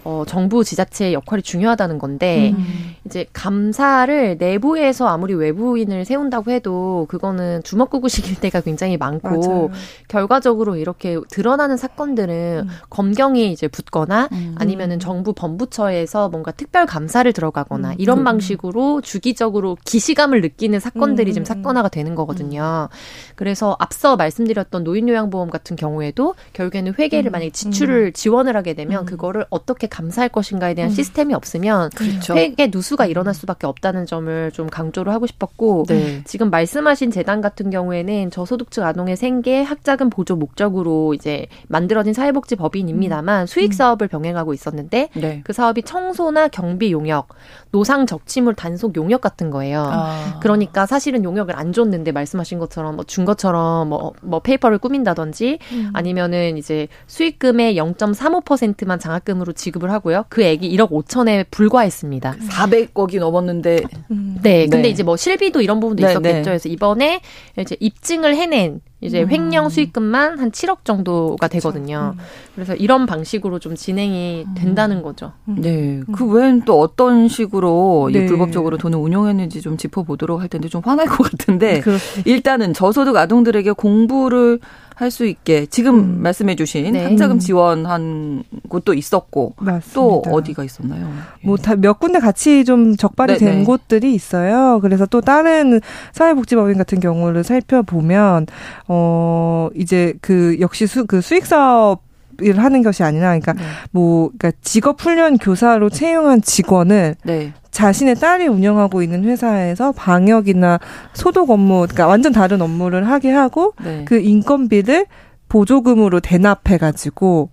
[0.05, 2.95] 어, 정부 지자체의 역할이 중요하다는 건데 음.
[3.05, 9.71] 이제 감사를 내부에서 아무리 외부인을 세운다고 해도 그거는 주먹구구식일 때가 굉장히 많고 맞아요.
[10.09, 12.69] 결과적으로 이렇게 드러나는 사건들은 음.
[12.91, 14.55] 검경이 이제 붙거나 음.
[14.59, 17.95] 아니면은 정부 본부처에서 뭔가 특별 감사를 들어가거나 음.
[17.99, 18.25] 이런 음.
[18.25, 21.35] 방식으로 주기적으로 기시감을 느끼는 사건들이 음.
[21.35, 22.89] 지금 사건화가 되는 거거든요.
[23.37, 29.87] 그래서 앞서 말씀드렸던 노인요양보험 같은 경우에도 결국에는 회계를 만약에 지출을 지원을 하게 되면 그거를 어떻게
[29.93, 30.95] 감사할 것인가에 대한 음.
[30.95, 32.35] 시스템이 없으면 그렇죠.
[32.35, 36.23] 회계 누수가 일어날 수밖에 없다는 점을 좀 강조를 하고 싶었고 네.
[36.25, 43.43] 지금 말씀하신 재단 같은 경우에는 저소득층 아동의 생계 학자금 보조 목적으로 이제 만들어진 사회복지 법인입니다만
[43.43, 43.47] 음.
[43.47, 45.41] 수익 사업을 병행하고 있었는데 네.
[45.45, 47.29] 그 사업이 청소나 경비 용역,
[47.71, 49.85] 노상 적치물 단속 용역 같은 거예요.
[49.87, 50.39] 아.
[50.41, 55.91] 그러니까 사실은 용역을 안 줬는데 말씀하신 것처럼 뭐 준 것처럼 뭐, 뭐 paper를 꾸민다든지 음.
[55.93, 60.25] 아니면은 이제 수익금의 0.35%만 장학금으로 지급 지급을 하고요.
[60.29, 62.37] 그 액이 1억 5천에 불과했습니다.
[62.49, 63.83] 400억이 넘었는데.
[64.13, 64.39] 음.
[64.43, 64.89] 네, 근데 네.
[64.89, 66.39] 이제 뭐 실비도 이런 부분도 네, 있었겠죠.
[66.39, 66.43] 네.
[66.43, 67.21] 그래서 이번에
[67.59, 69.31] 이제 입증을 해낸 이제 음.
[69.31, 72.15] 횡령 수익금만 한 7억 정도가 되거든요.
[72.17, 72.23] 음.
[72.55, 74.55] 그래서 이런 방식으로 좀 진행이 음.
[74.55, 75.33] 된다는 거죠.
[75.49, 75.57] 음.
[75.59, 76.01] 네.
[76.13, 78.27] 그 외엔 또 어떤 식으로 네.
[78.27, 81.83] 불법적으로 돈을 운용했는지 좀 짚어보도록 할 텐데 좀 화날 것 같은데
[82.25, 84.61] 일단은 저소득 아동들에게 공부를
[84.95, 86.23] 할 수 있게 지금 음.
[86.23, 87.05] 말씀해 주신 네.
[87.05, 89.93] 학자금 지원한 곳도 있었고 맞습니다.
[89.95, 91.13] 또 어디가 있었나요?
[91.45, 93.51] 뭐다몇 군데 같이 좀 적발이 네네.
[93.51, 93.65] 된 네.
[93.65, 94.81] 곳들이 있어요.
[94.81, 95.81] 그래서 또 다른
[96.13, 98.47] 사회복지법인 같은 경우를 살펴보면
[98.89, 102.01] 어 이제 그 역시 수, 그 수익 사업
[102.41, 103.63] 을 하는 것이 아니라 그러니까 네.
[103.91, 107.53] 뭐 그러니까 직업 훈련 교사로 채용한 직원을 네.
[107.71, 110.79] 자신의 딸이 운영하고 있는 회사에서 방역이나
[111.15, 114.05] 소독 업무 그러니까 완전 다른 업무를 하게 하고 네.
[114.07, 115.07] 그 인건비를
[115.49, 117.51] 보조금으로 대납해 가지고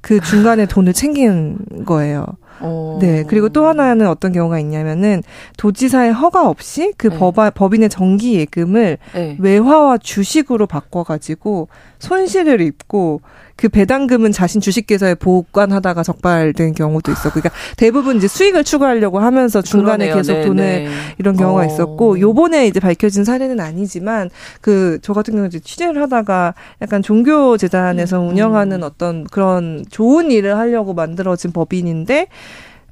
[0.00, 2.26] 그 중간에 돈을 챙긴 거예요.
[2.60, 2.98] 어.
[3.00, 3.24] 네.
[3.26, 5.22] 그리고 또 하나는 어떤 경우가 있냐면은
[5.56, 7.18] 도지사의 허가 없이 그 네.
[7.18, 9.36] 법아, 법인의 정기 예금을 네.
[9.38, 11.68] 외화와 주식으로 바꿔가지고
[11.98, 13.20] 손실을 입고
[13.56, 20.06] 그 배당금은 자신 주식계좌에 보관하다가 적발된 경우도 있었고, 그러니까 대부분 이제 수익을 추구하려고 하면서 중간에
[20.06, 20.16] 그러네요.
[20.16, 20.88] 계속 네, 돈을 네.
[21.18, 21.66] 이런 경우가 어.
[21.66, 24.30] 있었고, 요번에 이제 밝혀진 사례는 아니지만
[24.62, 28.28] 그 저 같은 경우 이제 취재를 하다가 약간 종교 재단에서 음.
[28.28, 32.28] 운영하는 어떤 그런 좋은 일을 하려고 만들어진 법인인데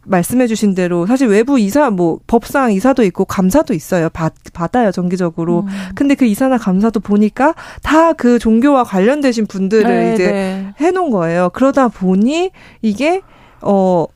[0.08, 4.08] 말씀해주신 대로 사실 외부 이사 뭐 법상 이사도 있고 감사도 있어요.
[4.10, 5.60] 받, 받아요 정기적으로.
[5.60, 5.66] 음.
[5.94, 10.74] 근데 그 이사나 감사도 보니까 다 그 종교와 관련되신 분들을 네, 이제 네.
[10.80, 11.50] 해놓은 거예요.
[11.54, 12.50] 그러다 보니
[12.82, 13.22] 이게
[13.62, 14.06] 어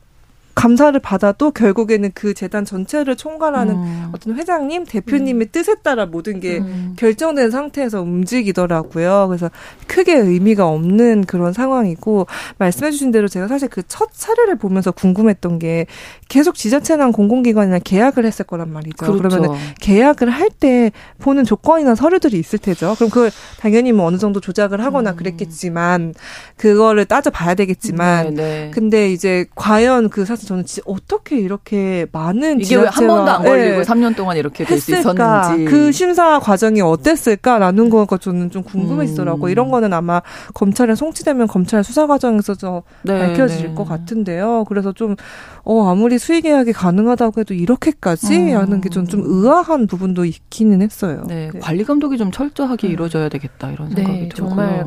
[0.55, 4.09] 감사를 받아도 결국에는 그 재단 전체를 총괄하는 음.
[4.13, 5.49] 어떤 회장님, 대표님의 음.
[5.51, 6.93] 뜻에 따라 모든 게 음.
[6.97, 9.27] 결정된 상태에서 움직이더라고요.
[9.29, 9.49] 그래서
[9.87, 15.85] 크게 의미가 없는 그런 상황이고 말씀해주신 대로 제가 사실 그 첫 사례를 보면서 궁금했던 게
[16.27, 19.05] 계속 지자체나 공공기관이나 계약을 했을 거란 말이죠.
[19.05, 19.21] 그렇죠.
[19.21, 22.95] 그러면 계약을 할 때 보는 조건이나 서류들이 있을 테죠.
[22.95, 25.15] 그럼 그걸 당연히 뭐 어느 정도 조작을 하거나 음.
[25.15, 26.13] 그랬겠지만
[26.57, 28.71] 그거를 따져 봐야 되겠지만 네, 네.
[28.73, 33.43] 근데 이제 과연 그 사실 저는 진짜 어떻게 이렇게 많은 이게 왜 한 번도 안
[33.43, 33.81] 걸리고 네.
[33.83, 39.45] 3년 동안 이렇게 될 수 있었는지 그 심사 과정이 어땠을까라는 거가 저는 좀 궁금했더라고.
[39.47, 39.49] 음.
[39.49, 40.21] 이런 거는 아마
[40.53, 43.73] 검찰에 송치되면 검찰 수사 과정에서 저 네, 밝혀질 네.
[43.75, 44.65] 것 같은데요.
[44.67, 45.15] 그래서 좀
[45.63, 48.57] 어, 아무리 수의 계약이 가능하다고 해도 이렇게까지 음.
[48.57, 51.23] 하는 게 좀 좀 의아한 부분도 있기는 했어요.
[51.27, 51.59] 네, 네.
[51.59, 52.93] 관리 감독이 좀 철저하게 네.
[52.93, 54.49] 이루어져야 되겠다 이런 네, 생각이 들고요.
[54.49, 54.85] 정말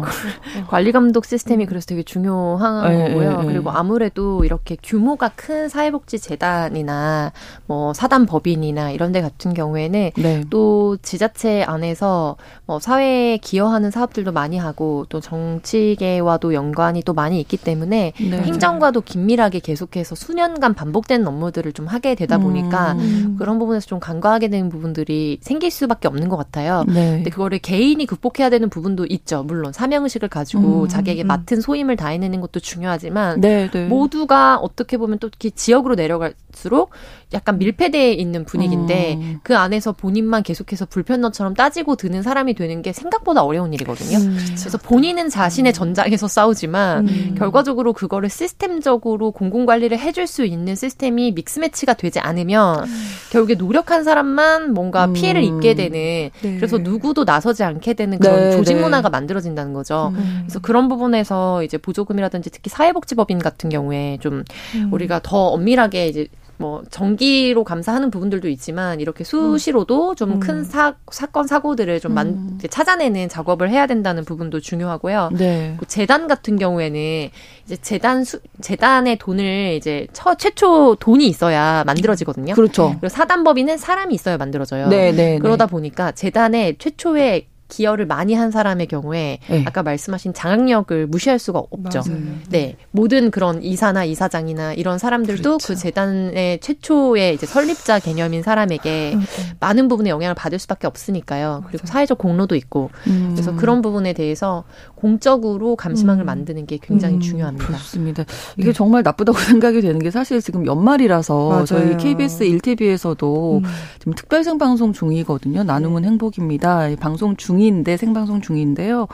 [0.69, 1.67] 관리 감독 시스템이 음.
[1.67, 3.43] 그래서 되게 중요한 네, 거고요.
[3.47, 7.33] 그리고 아무래도 이렇게 규모가 큰 사회복지 재단이나
[7.67, 10.11] 뭐 사단 법인이나 이런 데 같은 경우에는
[10.51, 17.57] 또 지자체 안에서 뭐 사회에 기여하는 사업들도 많이 하고 또 정치계와도 연관이 또 많이 있기
[17.57, 23.37] 때문에 행정과도 긴밀하게 계속해서 수년간 반복되는 업무들을 좀 하게 되다 보니까 음.
[23.39, 26.85] 그런 부분에서 좀 간과하게 되는 부분들이 생길 수밖에 없는 것 같아요.
[26.87, 27.17] 네.
[27.17, 29.43] 근데 그거를 개인이 극복해야 되는 부분도 있죠.
[29.43, 30.89] 물론 사명의식을 가지고 음.
[30.89, 31.27] 자기에게 음.
[31.27, 33.87] 맡은 소임을 다해내는 것도 중요하지만 네, 네.
[33.87, 36.91] 모두가 어떻게 보면 또 지역으로 내려갈수록
[37.33, 39.41] 약간 밀폐되어 있는 분위기인데 음.
[39.43, 44.19] 그 안에서 본인만 계속해서 불편너처럼 따지고 드는 사람이 되는 게 생각보다 어려운 일이거든요.
[44.19, 44.39] 음.
[44.57, 47.35] 그래서 본인은 자신의 전장에서 싸우지만 음.
[47.37, 53.07] 결과적으로 그거를 시스템적으로 공공 관리를 해줄 수 있는 시스템이 믹스 매치가 되지 않으면 음.
[53.33, 55.13] 결국에 노력한 사람만 뭔가 음.
[55.13, 56.31] 피해를 입게 되는 네.
[56.41, 58.83] 그래서 누구도 나서지 않게 되는 그런 네, 조직 네.
[58.83, 60.13] 문화가 만들어진다는 거죠.
[60.15, 60.43] 음.
[60.45, 64.45] 그래서 그런 부분에서 이제 보조금이라든지 특히 사회복지법인 같은 경우에 좀
[64.93, 70.65] 우리가 더 엄밀하게 이제 뭐 정기로 감사하는 부분들도 있지만 이렇게 수시로도 좀큰 음.
[70.65, 72.59] 사, 사건 사고들을 좀 만, 음.
[72.71, 75.31] 찾아내는 작업을 해야 된다는 부분도 중요하고요.
[75.37, 75.77] 네.
[75.89, 77.29] 재단 같은 경우에는
[77.67, 82.55] 이제 재단 수, 재단의 돈을 이제 처, 최초 돈이 있어야 만들어지거든요.
[82.55, 82.91] 그렇죠.
[83.01, 84.89] 그리고 사단법인은 사람이 있어야 만들어져요.
[84.89, 85.39] 네, 네, 네.
[85.39, 89.65] 그러다 보니까 재단의 최초의 기여를 많이 한 사람의 경우에 네.
[89.67, 92.03] 아까 말씀하신 장악력을 무시할 수가 없죠.
[92.07, 92.23] 맞아요.
[92.49, 92.77] 네.
[92.91, 95.67] 모든 그런 이사나 이사장이나 이런 사람들도 그 그렇죠.
[95.69, 99.27] 그 재단의 최초의 이제 설립자 개념인 사람에게 음, 음.
[99.61, 101.65] 많은 부분에 영향을 받을 수밖에 없으니까요.
[101.67, 101.93] 그리고 맞아요.
[101.93, 102.91] 사회적 공로도 있고.
[103.07, 103.31] 음.
[103.33, 104.65] 그래서 그런 부분에 대해서
[104.97, 106.27] 공적으로 감시망을 음.
[106.27, 107.21] 만드는 게 굉장히 음.
[107.21, 107.67] 중요합니다.
[107.67, 108.25] 그렇습니다.
[108.57, 108.73] 이게 네.
[108.73, 111.65] 정말 나쁘다고 생각이 되는 게 사실 지금 연말이라서 맞아요.
[111.65, 113.63] 저희 KBS 1TV에서도
[113.99, 115.63] 지금 특별 생 방송 중이거든요.
[115.63, 116.09] 나눔은 네.
[116.09, 116.89] 행복입니다.
[116.99, 119.07] 방송 중 중인데 생방송 중인데요.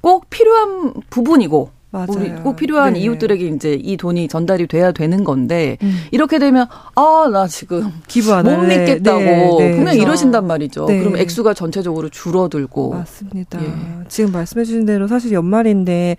[0.00, 1.70] 꼭 필요한 부분이고
[2.06, 2.20] 맞아요.
[2.20, 3.00] 우리 꼭 필요한 네.
[3.00, 6.04] 이웃들에게 이제 이 돈이 전달이 돼야 되는 건데 음.
[6.10, 8.78] 이렇게 되면 아 나 지금 기부 못 네.
[8.78, 9.58] 믿겠다고 네.
[9.58, 9.76] 네.
[9.76, 10.86] 분명 이러신단 말이죠.
[10.86, 10.98] 네.
[11.00, 13.62] 그럼 액수가 전체적으로 줄어들고 맞습니다.
[13.62, 13.72] 예.
[14.08, 16.16] 지금 말씀해주신 대로 사실 연말인데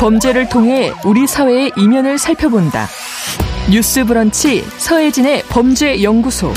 [0.00, 2.86] 범죄를 통해 우리 사회의 이면을 살펴본다.
[3.70, 6.50] 뉴스 브런치 서혜진의 범죄 연구소.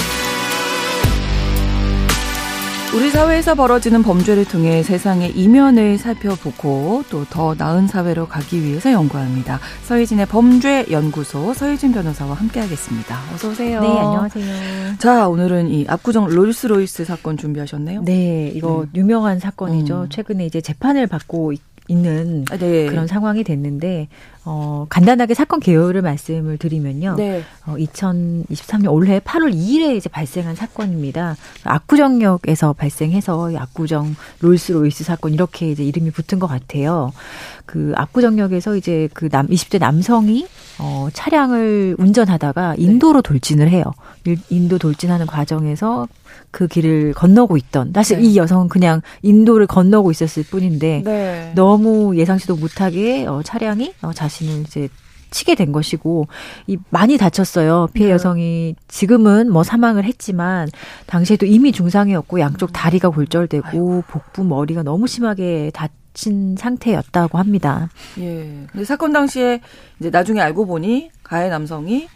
[2.96, 9.60] 우리 사회에서 벌어지는 범죄를 통해 세상의 이면을 살펴보고 또 더 나은 사회로 가기 위해서 연구합니다.
[9.84, 13.20] 서혜진의 범죄 연구소 서혜진 변호사와 함께하겠습니다.
[13.34, 13.82] 어서 오세요.
[13.82, 14.98] 네, 안녕하세요.
[15.00, 18.04] 자, 오늘은 이 압구정 롤스로이스 사건 준비하셨네요.
[18.06, 18.90] 네, 이거 음.
[18.96, 20.04] 유명한 사건이죠.
[20.04, 20.10] 음.
[20.10, 21.60] 최근에 이제 재판을 받고 있
[21.90, 22.88] 는 아, 네.
[22.88, 24.08] 그런 상황이 됐는데
[24.46, 27.16] 어, 간단하게 사건 개요를 말씀을 드리면요.
[27.16, 27.44] 네.
[27.66, 31.38] 어, 2023년 올해 8월 2일에 이제 발생한 사건입니다.
[31.64, 37.14] 압구정역에서 발생해서 압구정 롤스로이스 사건 이렇게 이제 이름이 붙은 것 같아요.
[37.66, 40.46] 그 압구정역에서 이제 그 남, 20대 남성이
[40.80, 43.86] 어, 차량을 운전하다가 인도로 돌진을 해요.
[44.50, 46.08] 인도 돌진하는 과정에서
[46.52, 48.26] 그 길을 건너고 있던 사실 네.
[48.26, 51.52] 이 여성은 그냥 인도를 건너고 있었을 뿐인데 네.
[51.56, 54.90] 너무 예상치도 못하게 어, 차량이 어, 자신 을 이제
[55.34, 56.28] 치게 된 것이고
[56.68, 57.88] 이 많이 다쳤어요.
[57.94, 58.14] 피해 네.
[58.14, 60.70] 여성이 지금은 뭐 사망을 했지만
[61.08, 64.04] 당시에도 이미 중상이었고 양쪽 다리가 골절되고 아이고.
[64.08, 67.90] 복부 머리가 너무 심하게 다친 상태였다고 합니다.
[68.20, 68.66] 예.
[68.72, 69.60] 근데 사건 당시에
[70.00, 72.08] 이제 나중에 알고 보니 가해 남성이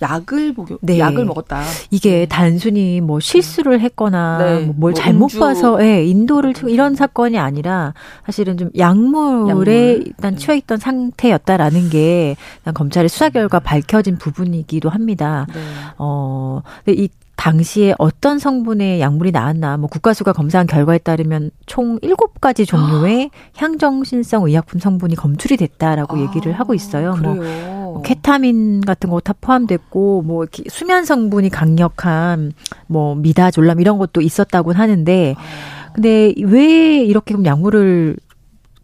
[0.00, 0.98] 약을 복용, 네.
[0.98, 1.62] 약을 먹었다.
[1.90, 2.26] 이게 네.
[2.26, 4.60] 단순히 뭐 실수를 했거나 네.
[4.66, 5.40] 뭐뭘뭐 잘못 음주.
[5.40, 7.94] 봐서 예, 인도를 이런 사건이 아니라
[8.24, 9.68] 사실은 좀 약물에 약물.
[10.06, 10.38] 일단 네.
[10.38, 12.36] 취해 있던 상태였다라는 게
[12.74, 15.46] 검찰의 수사 결과 밝혀진 부분이기도 합니다.
[15.52, 15.60] 네.
[15.98, 22.66] 어, 근데 이 당시에 어떤 성분의 약물이 나왔나 뭐 국가수가 검사한 결과에 따르면 총 7가지
[22.66, 23.38] 종류의 아.
[23.56, 27.14] 향정신성 의약품 성분이 검출이 됐다라고 아, 얘기를 하고 있어요.
[27.16, 27.66] 뭐 그래요.
[27.66, 32.52] 뭐 케타민 같은 거 다 포함됐고 뭐 이렇게 수면 성분이 강력한
[32.86, 35.92] 뭐 미다졸람 이런 것도 있었다고 하는데 아.
[35.92, 38.16] 근데 왜 이렇게 약물을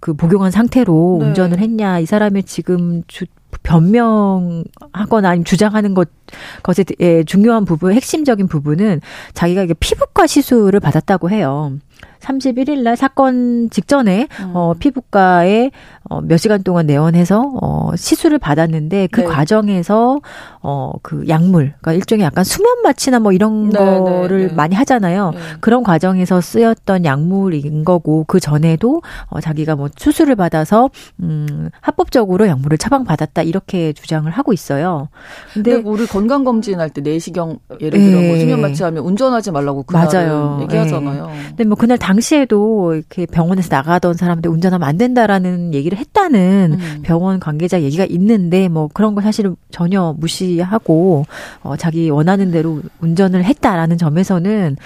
[0.01, 1.27] 그 복용한 상태로 네.
[1.27, 3.25] 운전을 했냐 이 사람의 지금 주,
[3.63, 6.09] 변명하거나 아니면 주장하는 것
[6.63, 6.85] 것에
[7.27, 9.01] 중요한 부분 핵심적인 부분은
[9.33, 11.73] 자기가 이게 피부과 시술을 받았다고 해요.
[12.21, 14.51] 31일 날 사건 직전에 음.
[14.55, 15.71] 어 피부과에
[16.11, 19.27] 어, 몇 시간 동안 내원해서 어, 시술을 받았는데 그 네.
[19.27, 20.21] 과정에서
[20.61, 24.75] 어, 그 약물, 그러니까 일종의 약간 수면 마취나 뭐 이런 네, 네 거를 네, 많이
[24.75, 25.31] 하잖아요.
[25.31, 25.39] 네.
[25.61, 30.91] 그런 과정에서 쓰였던 약물인 거고 그 전에도 어, 자기가 뭐 수술을 받아서
[31.21, 35.09] 음, 합법적으로 약물을 처방받았다 이렇게 주장을 하고 있어요.
[35.55, 39.83] 근데, 근데 우리 건강 검진 할 때 내시경 예를 들어 뭐 수면 마취하면 운전하지 말라고
[39.83, 40.59] 그날 맞아요.
[40.63, 41.31] 얘기하잖아요.
[41.49, 47.03] 근데 뭐 그날 당시에도 이렇게 병원에서 나가던 사람들 운전하면 안 된다라는 얘기를 했다는 음.
[47.03, 51.27] 병원 관계자 얘기가 있는데 뭐 그런 거 사실은 전혀 무시하고
[51.63, 54.77] 어 자기 원하는 대로 운전을 했다라는 점에서는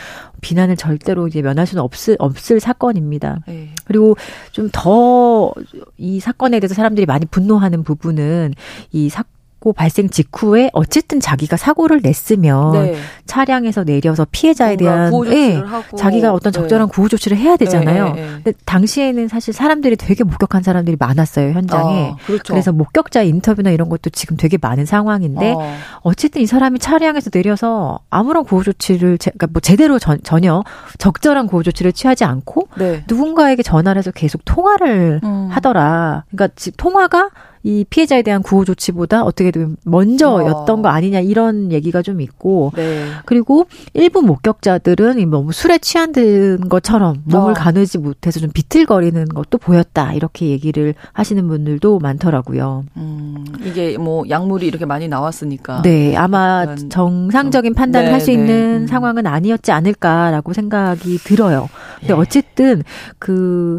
[0.40, 3.38] 비난을 절대로 이제 면할 수는 없을 없을 사건입니다.
[3.46, 3.70] 네.
[3.84, 4.16] 그리고
[4.52, 5.52] 좀 더
[5.96, 8.54] 이 사건에 대해서 사람들이 많이 분노하는 부분은
[8.92, 12.94] 이 사건 사고 발생 직후에 어쨌든 자기가 사고를 냈으면 네.
[13.26, 15.60] 차량에서 내려서 피해자에 대한 예,
[15.96, 16.60] 자기가 어떤 네.
[16.60, 16.92] 적절한 네.
[16.94, 18.12] 구호 조치를 해야 되잖아요.
[18.12, 22.12] 네, 네, 근데 당시에는 사실 사람들이 되게 목격한 사람들이 많았어요 현장에.
[22.12, 22.52] 아, 그렇죠.
[22.52, 25.54] 그래서 목격자 인터뷰나 이런 것도 지금 되게 많은 상황인데
[26.02, 26.14] 어.
[26.14, 30.62] 쨌든 이 사람이 차량에서 내려서 아무런 구호 조치를 제, 그러니까 뭐 제대로 전, 전혀
[30.98, 33.04] 적절한 구호 조치를 취하지 않고 네.
[33.08, 35.48] 누군가에게 전화를 해서 계속 통화를 음.
[35.50, 36.24] 하더라.
[36.30, 37.30] 그러니까 통화가
[37.62, 40.82] 이 피해자에 대한 구호 조치보다 어떻게 보면 먼저였던 어.
[40.82, 43.06] 거 아니냐 이런 얘기가 좀 있고 네.
[43.24, 47.54] 그리고 일부 목격자들은 너무 술에 취한든 것처럼 몸을 어.
[47.54, 52.84] 가누지 못해서 좀 비틀거리는 것도 보였다 이렇게 얘기를 하시는 분들도 많더라고요.
[52.96, 58.32] 음, 이게 뭐 약물이 이렇게 많이 나왔으니까 네 아마 정상적인 판단을 네, 할수 네.
[58.34, 58.86] 있는 음.
[58.86, 61.68] 상황은 아니었지 않을까라고 생각이 들어요.
[62.00, 62.16] 근데 예.
[62.16, 62.82] 어쨌든
[63.18, 63.78] 그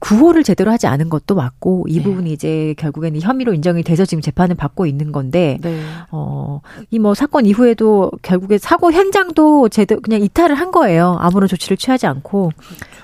[0.00, 2.02] 구호를 제대로 하지 않은 것도 맞고 이 네.
[2.02, 5.80] 부분이 이제 결국에는 혐의로 인정이 돼서 지금 재판을 받고 있는 건데 네.
[6.10, 11.16] 어이 뭐 사건 이후에도 결국에 사고 현장도 제대로 그냥 이탈을 한 거예요.
[11.20, 12.50] 아무런 조치를 취하지 않고.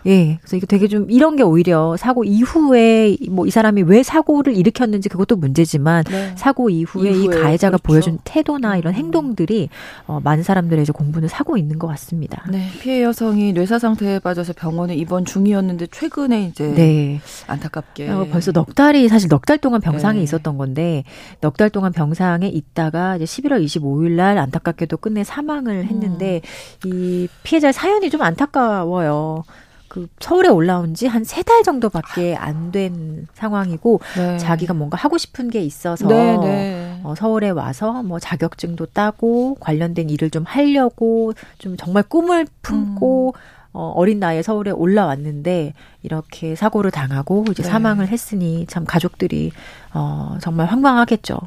[0.07, 0.39] 예.
[0.41, 5.11] 그래서 이게 되게 좀 이런 게 오히려 사고 이후에 뭐 이 사람이 왜 사고를 일으켰는지
[5.11, 6.33] 그것도 문제지만 네.
[6.37, 7.83] 사고 이후에, 이후에, 이 가해자가 그렇죠.
[7.83, 8.99] 보여준 태도나 이런 음.
[8.99, 9.69] 행동들이
[10.07, 12.45] 어 많은 사람들의 이제 공분을 사고 있는 것 같습니다.
[12.51, 12.69] 네.
[12.81, 17.21] 피해 여성이 뇌사 상태에 빠져서 병원에 입원 중이었는데 최근에 이제 네.
[17.47, 20.23] 안타깝게 어, 벌써 넉 달이 사실 넉 달 동안 병상에 네.
[20.25, 21.05] 있었던 건데
[21.41, 26.41] 넉 달 동안 병상에 있다가 이제 11월 25일 날 안타깝게도 끝내 사망을 했는데
[26.87, 26.91] 음.
[26.93, 29.45] 이 피해자의 사연이 좀 안타까워요.
[29.89, 34.39] 그 서울에 올라온 지 한 세 달 정도밖에 안 된 상황이고 네.
[34.39, 37.01] 자기가 뭔가 하고 싶은 게 있어서 네, 네.
[37.05, 43.62] 어, 서울에 와서 뭐 자격증도 따고 관련된 일을 좀 하려고 좀 정말 꿈을 품고 음.
[43.73, 47.69] 어, 어린 나이에 서울에 올라왔는데 이렇게 사고를 당하고 이제 네.
[47.69, 49.53] 사망을 했으니 참 가족들이
[49.95, 51.39] 어, 정말 황망하겠죠.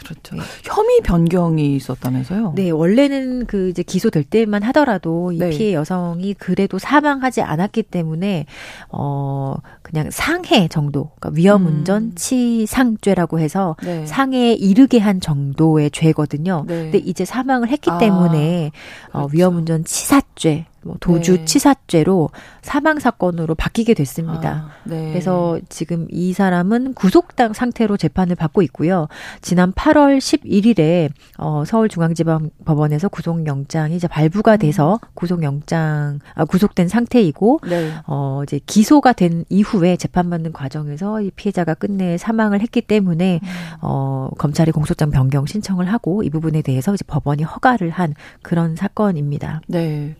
[0.00, 0.34] 그렇죠.
[0.34, 0.42] 네.
[0.64, 2.54] 혐의 변경이 있었다면서요?
[2.56, 5.50] 네, 원래는 그 이제 기소될 때만 하더라도 이 네.
[5.50, 8.46] 피해 여성이 그래도 사망하지 않았기 때문에
[8.88, 12.12] 어 그냥 상해 정도, 그러니까 위험 운전 음.
[12.14, 14.06] 치상죄라고 해서 네.
[14.06, 16.64] 상해에 이르게 한 정도의 죄거든요.
[16.66, 16.84] 네.
[16.84, 18.70] 근데 이제 사망을 했기 아, 때문에
[19.12, 19.36] 어, 그렇죠.
[19.36, 21.44] 위험 운전 치사죄 뭐 도주 네.
[21.44, 22.30] 치사죄로
[22.62, 24.50] 사망 사건으로 바뀌게 됐습니다.
[24.50, 25.10] 아, 네.
[25.10, 29.08] 그래서 지금 이 사람은 구속당 상태로 재판을 받고 있고요.
[29.42, 35.08] 지난 8월 11일에 어 서울중앙지방법원에서 구속영장이 이제 발부가 돼서 음.
[35.14, 37.92] 구속영장 아 구속된 상태이고 네.
[38.06, 43.48] 어 이제 기소가 된 이후에 재판받는 과정에서 이 피해자가 끝내 사망을 했기 때문에 음.
[43.82, 49.60] 어 검찰이 공소장 변경 신청을 하고 이 부분에 대해서 이제 법원이 허가를 한 그런 사건입니다.
[49.66, 50.16] 네.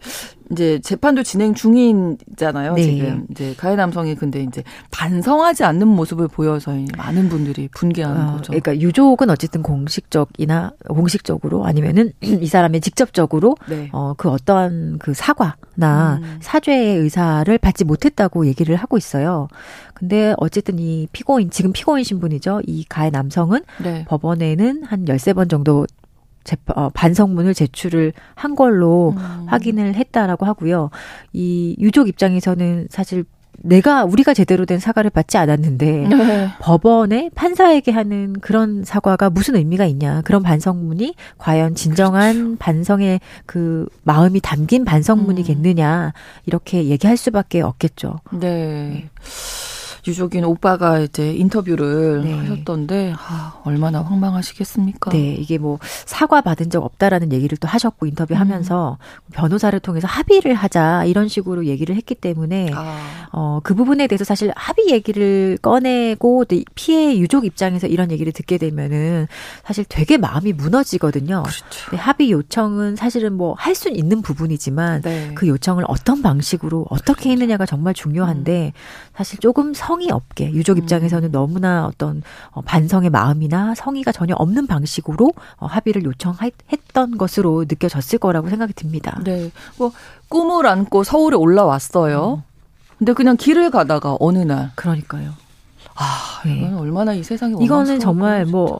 [0.50, 2.74] 이제 재판도 진행 중이잖아요.
[2.74, 2.82] 네.
[2.82, 8.52] 지금 이제 가해 남성이 근데 이제 반성하지 않는 모습을 보여서 많은 분들이 분개하는 어, 거죠.
[8.52, 13.88] 그러니까 유족은 어쨌든 공식적이나 공식적으로 아니면은 이 사람의 직접적으로 네.
[13.92, 16.38] 어그 어떠한 그 사과나 음.
[16.40, 19.48] 사죄의 의사를 받지 못했다고 얘기를 하고 있어요.
[19.94, 22.62] 근데 어쨌든 이 피고인 지금 피고인 신분이죠.
[22.66, 24.04] 이 가해 남성은 네.
[24.08, 25.86] 법원에는 한 열세 번 정도
[26.44, 29.46] 재판, 어, 반성문을 제출을 한 걸로 음.
[29.46, 30.90] 확인을 했다라고 하고요.
[31.32, 33.24] 이 유족 입장에서는 사실
[33.62, 36.48] 내가 우리가 제대로 된 사과를 받지 않았는데 네.
[36.60, 42.56] 법원에 판사에게 하는 그런 사과가 무슨 의미가 있냐 그런 반성문이 과연 진정한 그렇죠.
[42.58, 46.12] 반성의 그 마음이 담긴 반성문이겠느냐 음.
[46.46, 48.20] 이렇게 얘기할 수밖에 없겠죠.
[48.32, 48.40] 네.
[48.40, 49.08] 네.
[50.06, 52.38] 유족인 오빠가 이제 인터뷰를 네.
[52.38, 55.10] 하셨던데 아, 얼마나 황망하시겠습니까?
[55.10, 59.30] 네, 이게 뭐 사과 받은 적 없다라는 얘기를 또 하셨고 인터뷰하면서 음.
[59.32, 63.28] 변호사를 통해서 합의를 하자 이런 식으로 얘기를 했기 때문에 아.
[63.32, 66.44] 어, 그 부분에 대해서 사실 합의 얘기를 꺼내고
[66.74, 69.28] 피해 유족 입장에서 이런 얘기를 듣게 되면은
[69.64, 71.44] 사실 되게 마음이 무너지거든요.
[71.44, 71.96] 그렇죠.
[71.96, 75.32] 합의 요청은 사실은 뭐 할 수는 있는 부분이지만 네.
[75.34, 77.30] 그 요청을 어떤 방식으로 어떻게 그렇죠.
[77.30, 78.80] 했느냐가 정말 중요한데 음.
[79.14, 80.82] 사실 조금 성의 없게 유족 음.
[80.82, 88.18] 입장에서는 너무나 어떤 어, 반성의 마음이나 성의가 전혀 없는 방식으로 어, 합의를 요청했던 것으로 느껴졌을
[88.18, 89.20] 거라고 생각이 듭니다.
[89.24, 89.50] 네.
[89.76, 89.92] 뭐
[90.28, 92.34] 꿈을 안고 서울에 올라왔어요.
[92.34, 92.42] 음.
[92.98, 95.32] 근데 그냥 길을 가다가 어느 날 그러니까요.
[95.96, 96.72] 아, 네.
[96.72, 98.78] 얼마나 이 세상에 이거는 정말 뭐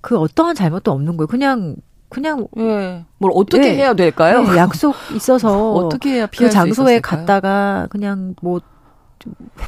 [0.00, 1.26] 그 어떠한 잘못도 없는 거예요.
[1.26, 1.76] 그냥
[2.08, 3.04] 그냥 예.
[3.18, 3.76] 뭘 어떻게 네.
[3.76, 4.42] 해야 될까요?
[4.42, 8.60] 네, 약속 있어서 어떻게 해야 그 장소에 갔다가 그냥 뭐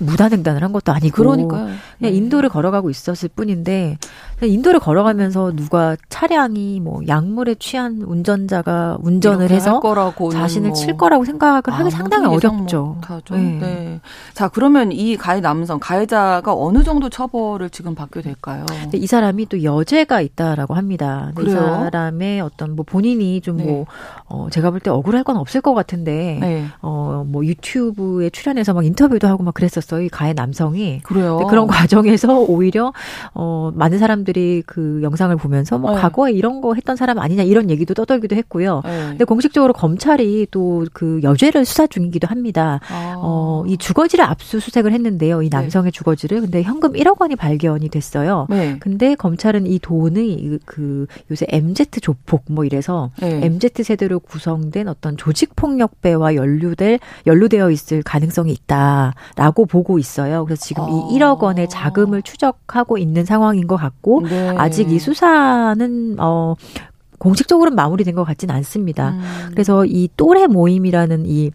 [0.00, 1.64] 무단횡단을 한 것도 아니고 그러니까요.
[1.66, 2.10] 그냥 네.
[2.10, 3.98] 인도를 걸어가고 있었을 뿐인데
[4.42, 9.80] 인도를 걸어가면서 누가 차량이 뭐 약물에 취한 운전자가 운전을 해서
[10.32, 10.76] 자신을 뭐.
[10.76, 12.96] 칠 거라고 생각을 하기 아, 상당히 어렵죠.
[13.30, 13.58] 네.
[13.60, 14.00] 네.
[14.34, 18.66] 자 그러면 이 가해 남성 가해자가 어느 정도 처벌을 지금 받게 될까요?
[18.94, 21.30] 이 사람이 또 여죄가 있다라고 합니다.
[21.40, 23.84] 이 사람의 어떤 뭐 본인이 좀뭐 네.
[24.26, 26.64] 어, 제가 볼 때 억울할 건 없을 것 같은데 네.
[26.80, 30.02] 어뭐 유튜브에 출연해서 막 인터뷰도 하고 막 그랬었어요.
[30.02, 31.00] 이 가해 남성이.
[31.02, 31.46] 그래요.
[31.48, 32.92] 그런 과정에서 오히려
[33.34, 36.00] 어 많은 사람들 사람들이 그 영상을 보면서 뭐 네.
[36.00, 38.82] 과거에 이런 거 했던 사람 아니냐 이런 얘기도 떠돌기도 했고요.
[38.84, 39.08] 네.
[39.10, 42.80] 근데 공식적으로 검찰이 또 그 여죄를 수사 중이기도 합니다.
[42.88, 43.14] 아.
[43.16, 45.42] 어, 이 주거지를 압수수색을 했는데요.
[45.42, 45.56] 이 네.
[45.56, 45.96] 남성의 네.
[45.96, 46.40] 주거지를.
[46.40, 48.46] 근데 현금 1억 원이 발견이 됐어요.
[48.50, 48.76] 네.
[48.80, 53.40] 근데 검찰은 이 돈이 그 요새 MZ 조폭 뭐 이래서 네.
[53.44, 60.44] MZ 세대로 구성된 어떤 조직 폭력배와 연루될 연루되어 있을 가능성이 있다 라고 보고 있어요.
[60.44, 60.88] 그래서 지금 아.
[60.88, 64.54] 이 1억 원의 자금을 추적하고 있는 상황인 것 같고 네.
[64.58, 66.54] 아직 이 수사는 어
[67.22, 69.10] 공식적으로는 마무리된 것 같지는 않습니다.
[69.10, 69.22] 음.
[69.52, 71.52] 그래서 이 또래 모임이라는 이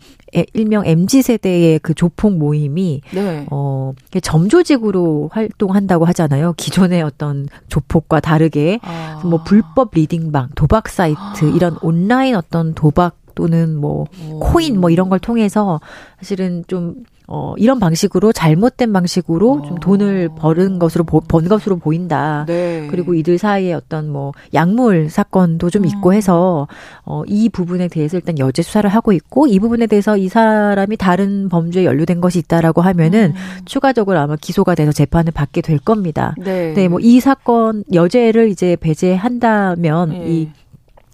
[0.54, 3.46] 일명 MZ 세대의 그 조폭 모임이 네.
[3.52, 6.54] 어 점조직으로 활동한다고 하잖아요.
[6.56, 9.22] 기존의 어떤 조폭과 다르게 아.
[9.26, 11.54] 뭐 불법 리딩방, 도박 사이트 아.
[11.54, 14.40] 이런 온라인 어떤 도박 또는 뭐 오.
[14.40, 15.82] 코인 뭐 이런 걸 통해서
[16.20, 16.96] 사실은 좀
[17.30, 19.80] 어, 이런 방식으로 잘못된 방식으로 좀 어.
[19.82, 22.46] 돈을 버는 것으로 보, 번 것으로 보인다.
[22.48, 22.88] 네.
[22.90, 26.14] 그리고 이들 사이에 어떤 뭐 약물 사건도 좀 있고 음.
[26.14, 26.68] 해서
[27.04, 31.50] 어, 이 부분에 대해서 일단 여죄 수사를 하고 있고 이 부분에 대해서 이 사람이 다른
[31.50, 33.66] 범죄에 연루된 것이 있다라고 하면은 음.
[33.66, 36.34] 추가적으로 아마 기소가 돼서 재판을 받게 될 겁니다.
[36.38, 36.74] 네.
[36.74, 40.26] 네, 뭐이 사건 여죄를 이제 배제한다면 네.
[40.28, 40.50] 이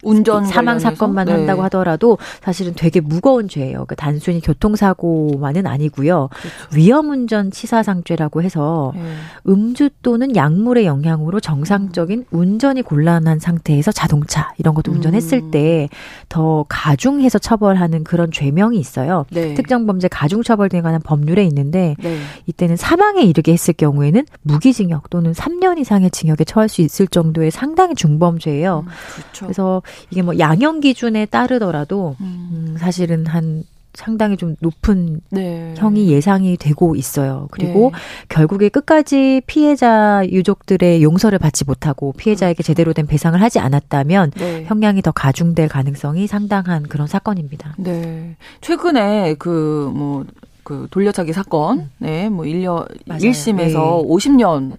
[0.03, 1.33] 운전 사망 사건만 네.
[1.33, 3.73] 한다고 하더라도 사실은 되게 무거운 죄예요.
[3.73, 6.29] 그러니까 단순히 교통사고만은 아니고요.
[6.31, 6.57] 그렇죠.
[6.75, 9.01] 위험운전 치사상죄라고 해서 네.
[9.47, 12.37] 음주 또는 약물의 영향으로 정상적인 음.
[12.37, 15.51] 운전이 곤란한 상태에서 자동차 이런 것도 운전했을 음.
[15.51, 19.25] 때더 가중해서 처벌하는 그런 죄명이 있어요.
[19.31, 19.53] 네.
[19.53, 22.17] 특정 범죄 가중 처벌 등에 관한 법률에 있는데 네.
[22.45, 27.95] 이때는 사망에 이르게 했을 경우에는 무기징역 또는 3년 이상의 징역에 처할 수 있을 정도의 상당히
[27.95, 28.85] 중범죄예요.
[28.85, 29.45] 음, 그렇죠.
[29.45, 33.63] 그래서 이게 뭐 양형 기준에 따르더라도 음, 음 사실은 한
[33.93, 35.73] 상당히 좀 높은 네.
[35.77, 37.47] 형이 예상이 되고 있어요.
[37.51, 37.99] 그리고 네.
[38.27, 42.67] 결국에 끝까지 피해자 유족들의 용서를 받지 못하고 피해자에게 그렇죠.
[42.67, 44.65] 제대로 된 배상을 하지 않았다면 네.
[44.65, 47.75] 형량이 더 가중될 가능성이 상당한 그런 사건입니다.
[47.77, 48.35] 네.
[48.61, 50.25] 최근에 그뭐
[50.63, 51.89] 그 돌려차기 사건, 음.
[51.99, 54.77] 네, 뭐 1년 1심에서 50년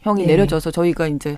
[0.00, 1.36] 형이 내려져서 저희가 이제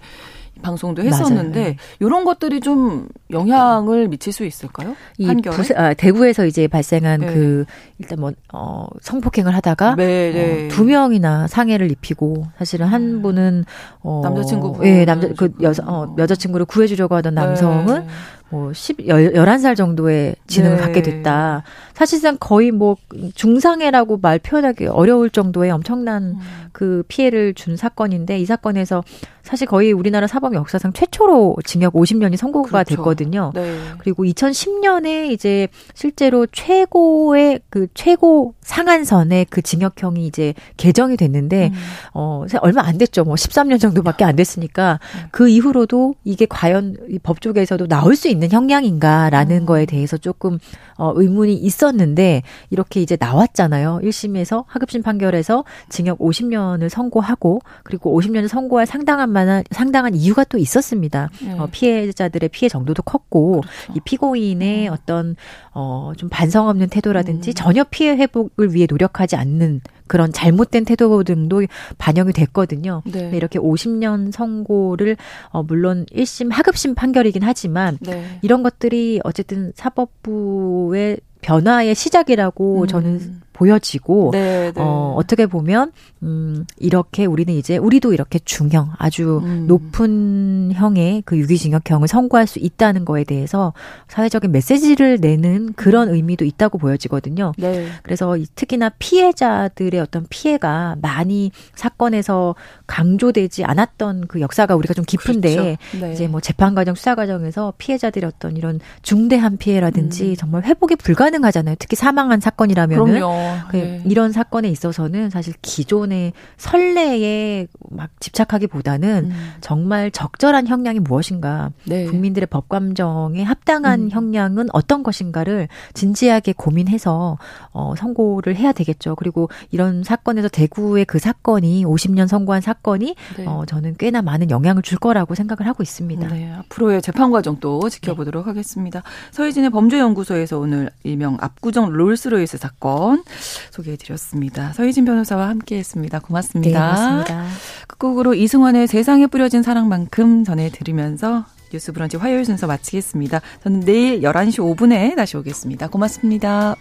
[0.63, 1.75] 방송도 했었는데 맞아요.
[2.01, 4.97] 이런 것들이 좀 영향을 미칠 수 있을까요?
[5.25, 5.57] 판결에?
[5.57, 7.27] 부세, 아, 대구에서 이제 발생한 네.
[7.27, 7.65] 그
[7.99, 10.67] 일단 뭐 어, 성폭행을 하다가 네, 네.
[10.67, 13.23] 어, 두 명이나 상해를 입히고 사실은 한 음.
[13.23, 13.65] 분은
[14.01, 18.07] 어, 남자친구 예, 남자 그 여자 어, 여자친구를 구해 주려고 하던 남성은 네.
[18.51, 20.83] 뭐 10, 11살 정도의 지능을 네.
[20.83, 21.63] 갖게 됐다.
[21.99, 22.97] 사실상 거의 뭐
[23.35, 26.69] 중상해라고 말 표현하기 어려울 정도의 엄청난 음.
[26.71, 29.03] 그 피해를 준 사건인데 이 사건에서
[29.43, 32.97] 사실 거의 우리나라 사법 역사상 최초로 징역 50년이 선고가 그렇죠.
[32.97, 33.51] 됐거든요.
[33.55, 33.79] 네.
[33.97, 41.79] 그리고 2010년에 이제 실제로 최고의 그 최고 상한선의 그 징역형이 이제 개정이 됐는데 음.
[42.13, 43.25] 어 얼마 안 됐죠.
[43.25, 45.29] 뭐 13년 정도밖에 안 됐으니까 음.
[45.31, 49.67] 그 이후로도 이게 과연 법 쪽에서도 나올 수 있는 형량인가라는 음.
[49.67, 50.59] 거에 대해서 조금
[50.99, 54.01] 어 의문이 있 었는데 이렇게 이제 나왔잖아요.
[54.03, 61.31] 1심에서 하급심 판결에서 징역 50년을 선고하고 그리고 50년을 선고할 상당한 만한 상당한 이유가 또 있었습니다.
[61.43, 61.53] 네.
[61.59, 63.93] 어, 피해자들의 피해 정도도 컸고 그렇죠.
[63.95, 64.93] 이 피고인의 음.
[64.93, 65.37] 어떤
[65.73, 67.55] 어좀 반성 없는 태도라든지 음.
[67.55, 71.63] 전혀 피해 회복을 위해 노력하지 않는 그런 잘못된 태도 등도
[71.99, 73.03] 반영이 됐거든요.
[73.05, 73.31] 네.
[73.35, 75.17] 이렇게 50년 선고를
[75.51, 78.39] 어 물론 1심 하급심 판결이긴 하지만 네.
[78.43, 82.87] 이런 것들이 어쨌든 사법부의 변화의 시작이라고 음.
[82.87, 84.81] 저는 보여지고 네, 네.
[84.81, 85.93] 어 어떻게 보면
[86.23, 89.67] 음 이렇게 우리는 이제 우리도 이렇게 중형 아주 음.
[89.67, 93.73] 높은 형의 그 유기징역형을 선고할 수 있다는 거에 대해서
[94.07, 97.53] 사회적인 메시지를 내는 그런 의미도 있다고 보여지거든요.
[97.59, 97.89] 네.
[98.03, 102.55] 그래서 특히나 피해자들의 어떤 피해가 많이 사건에서
[102.87, 105.77] 강조되지 않았던 그 역사가 우리가 좀 깊은데 그렇죠.
[106.01, 106.13] 네.
[106.13, 110.37] 이제 뭐 재판 과정 수사 과정에서 피해자들의 어떤 이런 중대한 피해라든지 음.
[110.37, 111.75] 정말 회복이 불가능하잖아요.
[111.79, 113.05] 특히 사망한 사건이라면은.
[113.05, 113.48] 그럼요.
[113.71, 114.03] 그 네.
[114.07, 119.53] 이런 사건에 있어서는 사실 기존의 선례에 막 집착하기보다는 음.
[119.61, 122.07] 정말 적절한 형량이 무엇인가, 네.
[122.07, 124.11] 국민들의 법 감정에 합당한 음.
[124.11, 127.39] 형량은 어떤 것인가를 진지하게 고민해서
[127.73, 129.15] 어, 선고를 해야 되겠죠.
[129.17, 133.47] 그리고 이런 사건에서 대구의 그 사건이 50년 선고한 사건이 네.
[133.47, 136.29] 어, 저는 꽤나 많은 영향을 줄 거라고 생각을 하고 있습니다.
[136.29, 138.51] 네, 앞으로의 재판 과정 도 지켜보도록 네.
[138.51, 139.03] 하겠습니다.
[139.33, 143.25] 서희진의 범죄연구소에서 오늘 일명 압구정 롤스로이스 사건
[143.71, 144.73] 소개해드렸습니다.
[144.73, 146.21] 서희진 변호사와 함께했습니다.
[146.21, 146.95] 고맙습니다.
[146.95, 147.47] 네, 고맙습니다.
[147.87, 153.41] 끝곡으로 이승환의 세상에 뿌려진 사랑만큼 전해드리면서 뉴스 브런치 화요일 순서 마치겠습니다.
[153.63, 155.89] 저는 내일 11시 5분에 다시 오겠습니다.
[155.89, 156.77] 고맙습니다.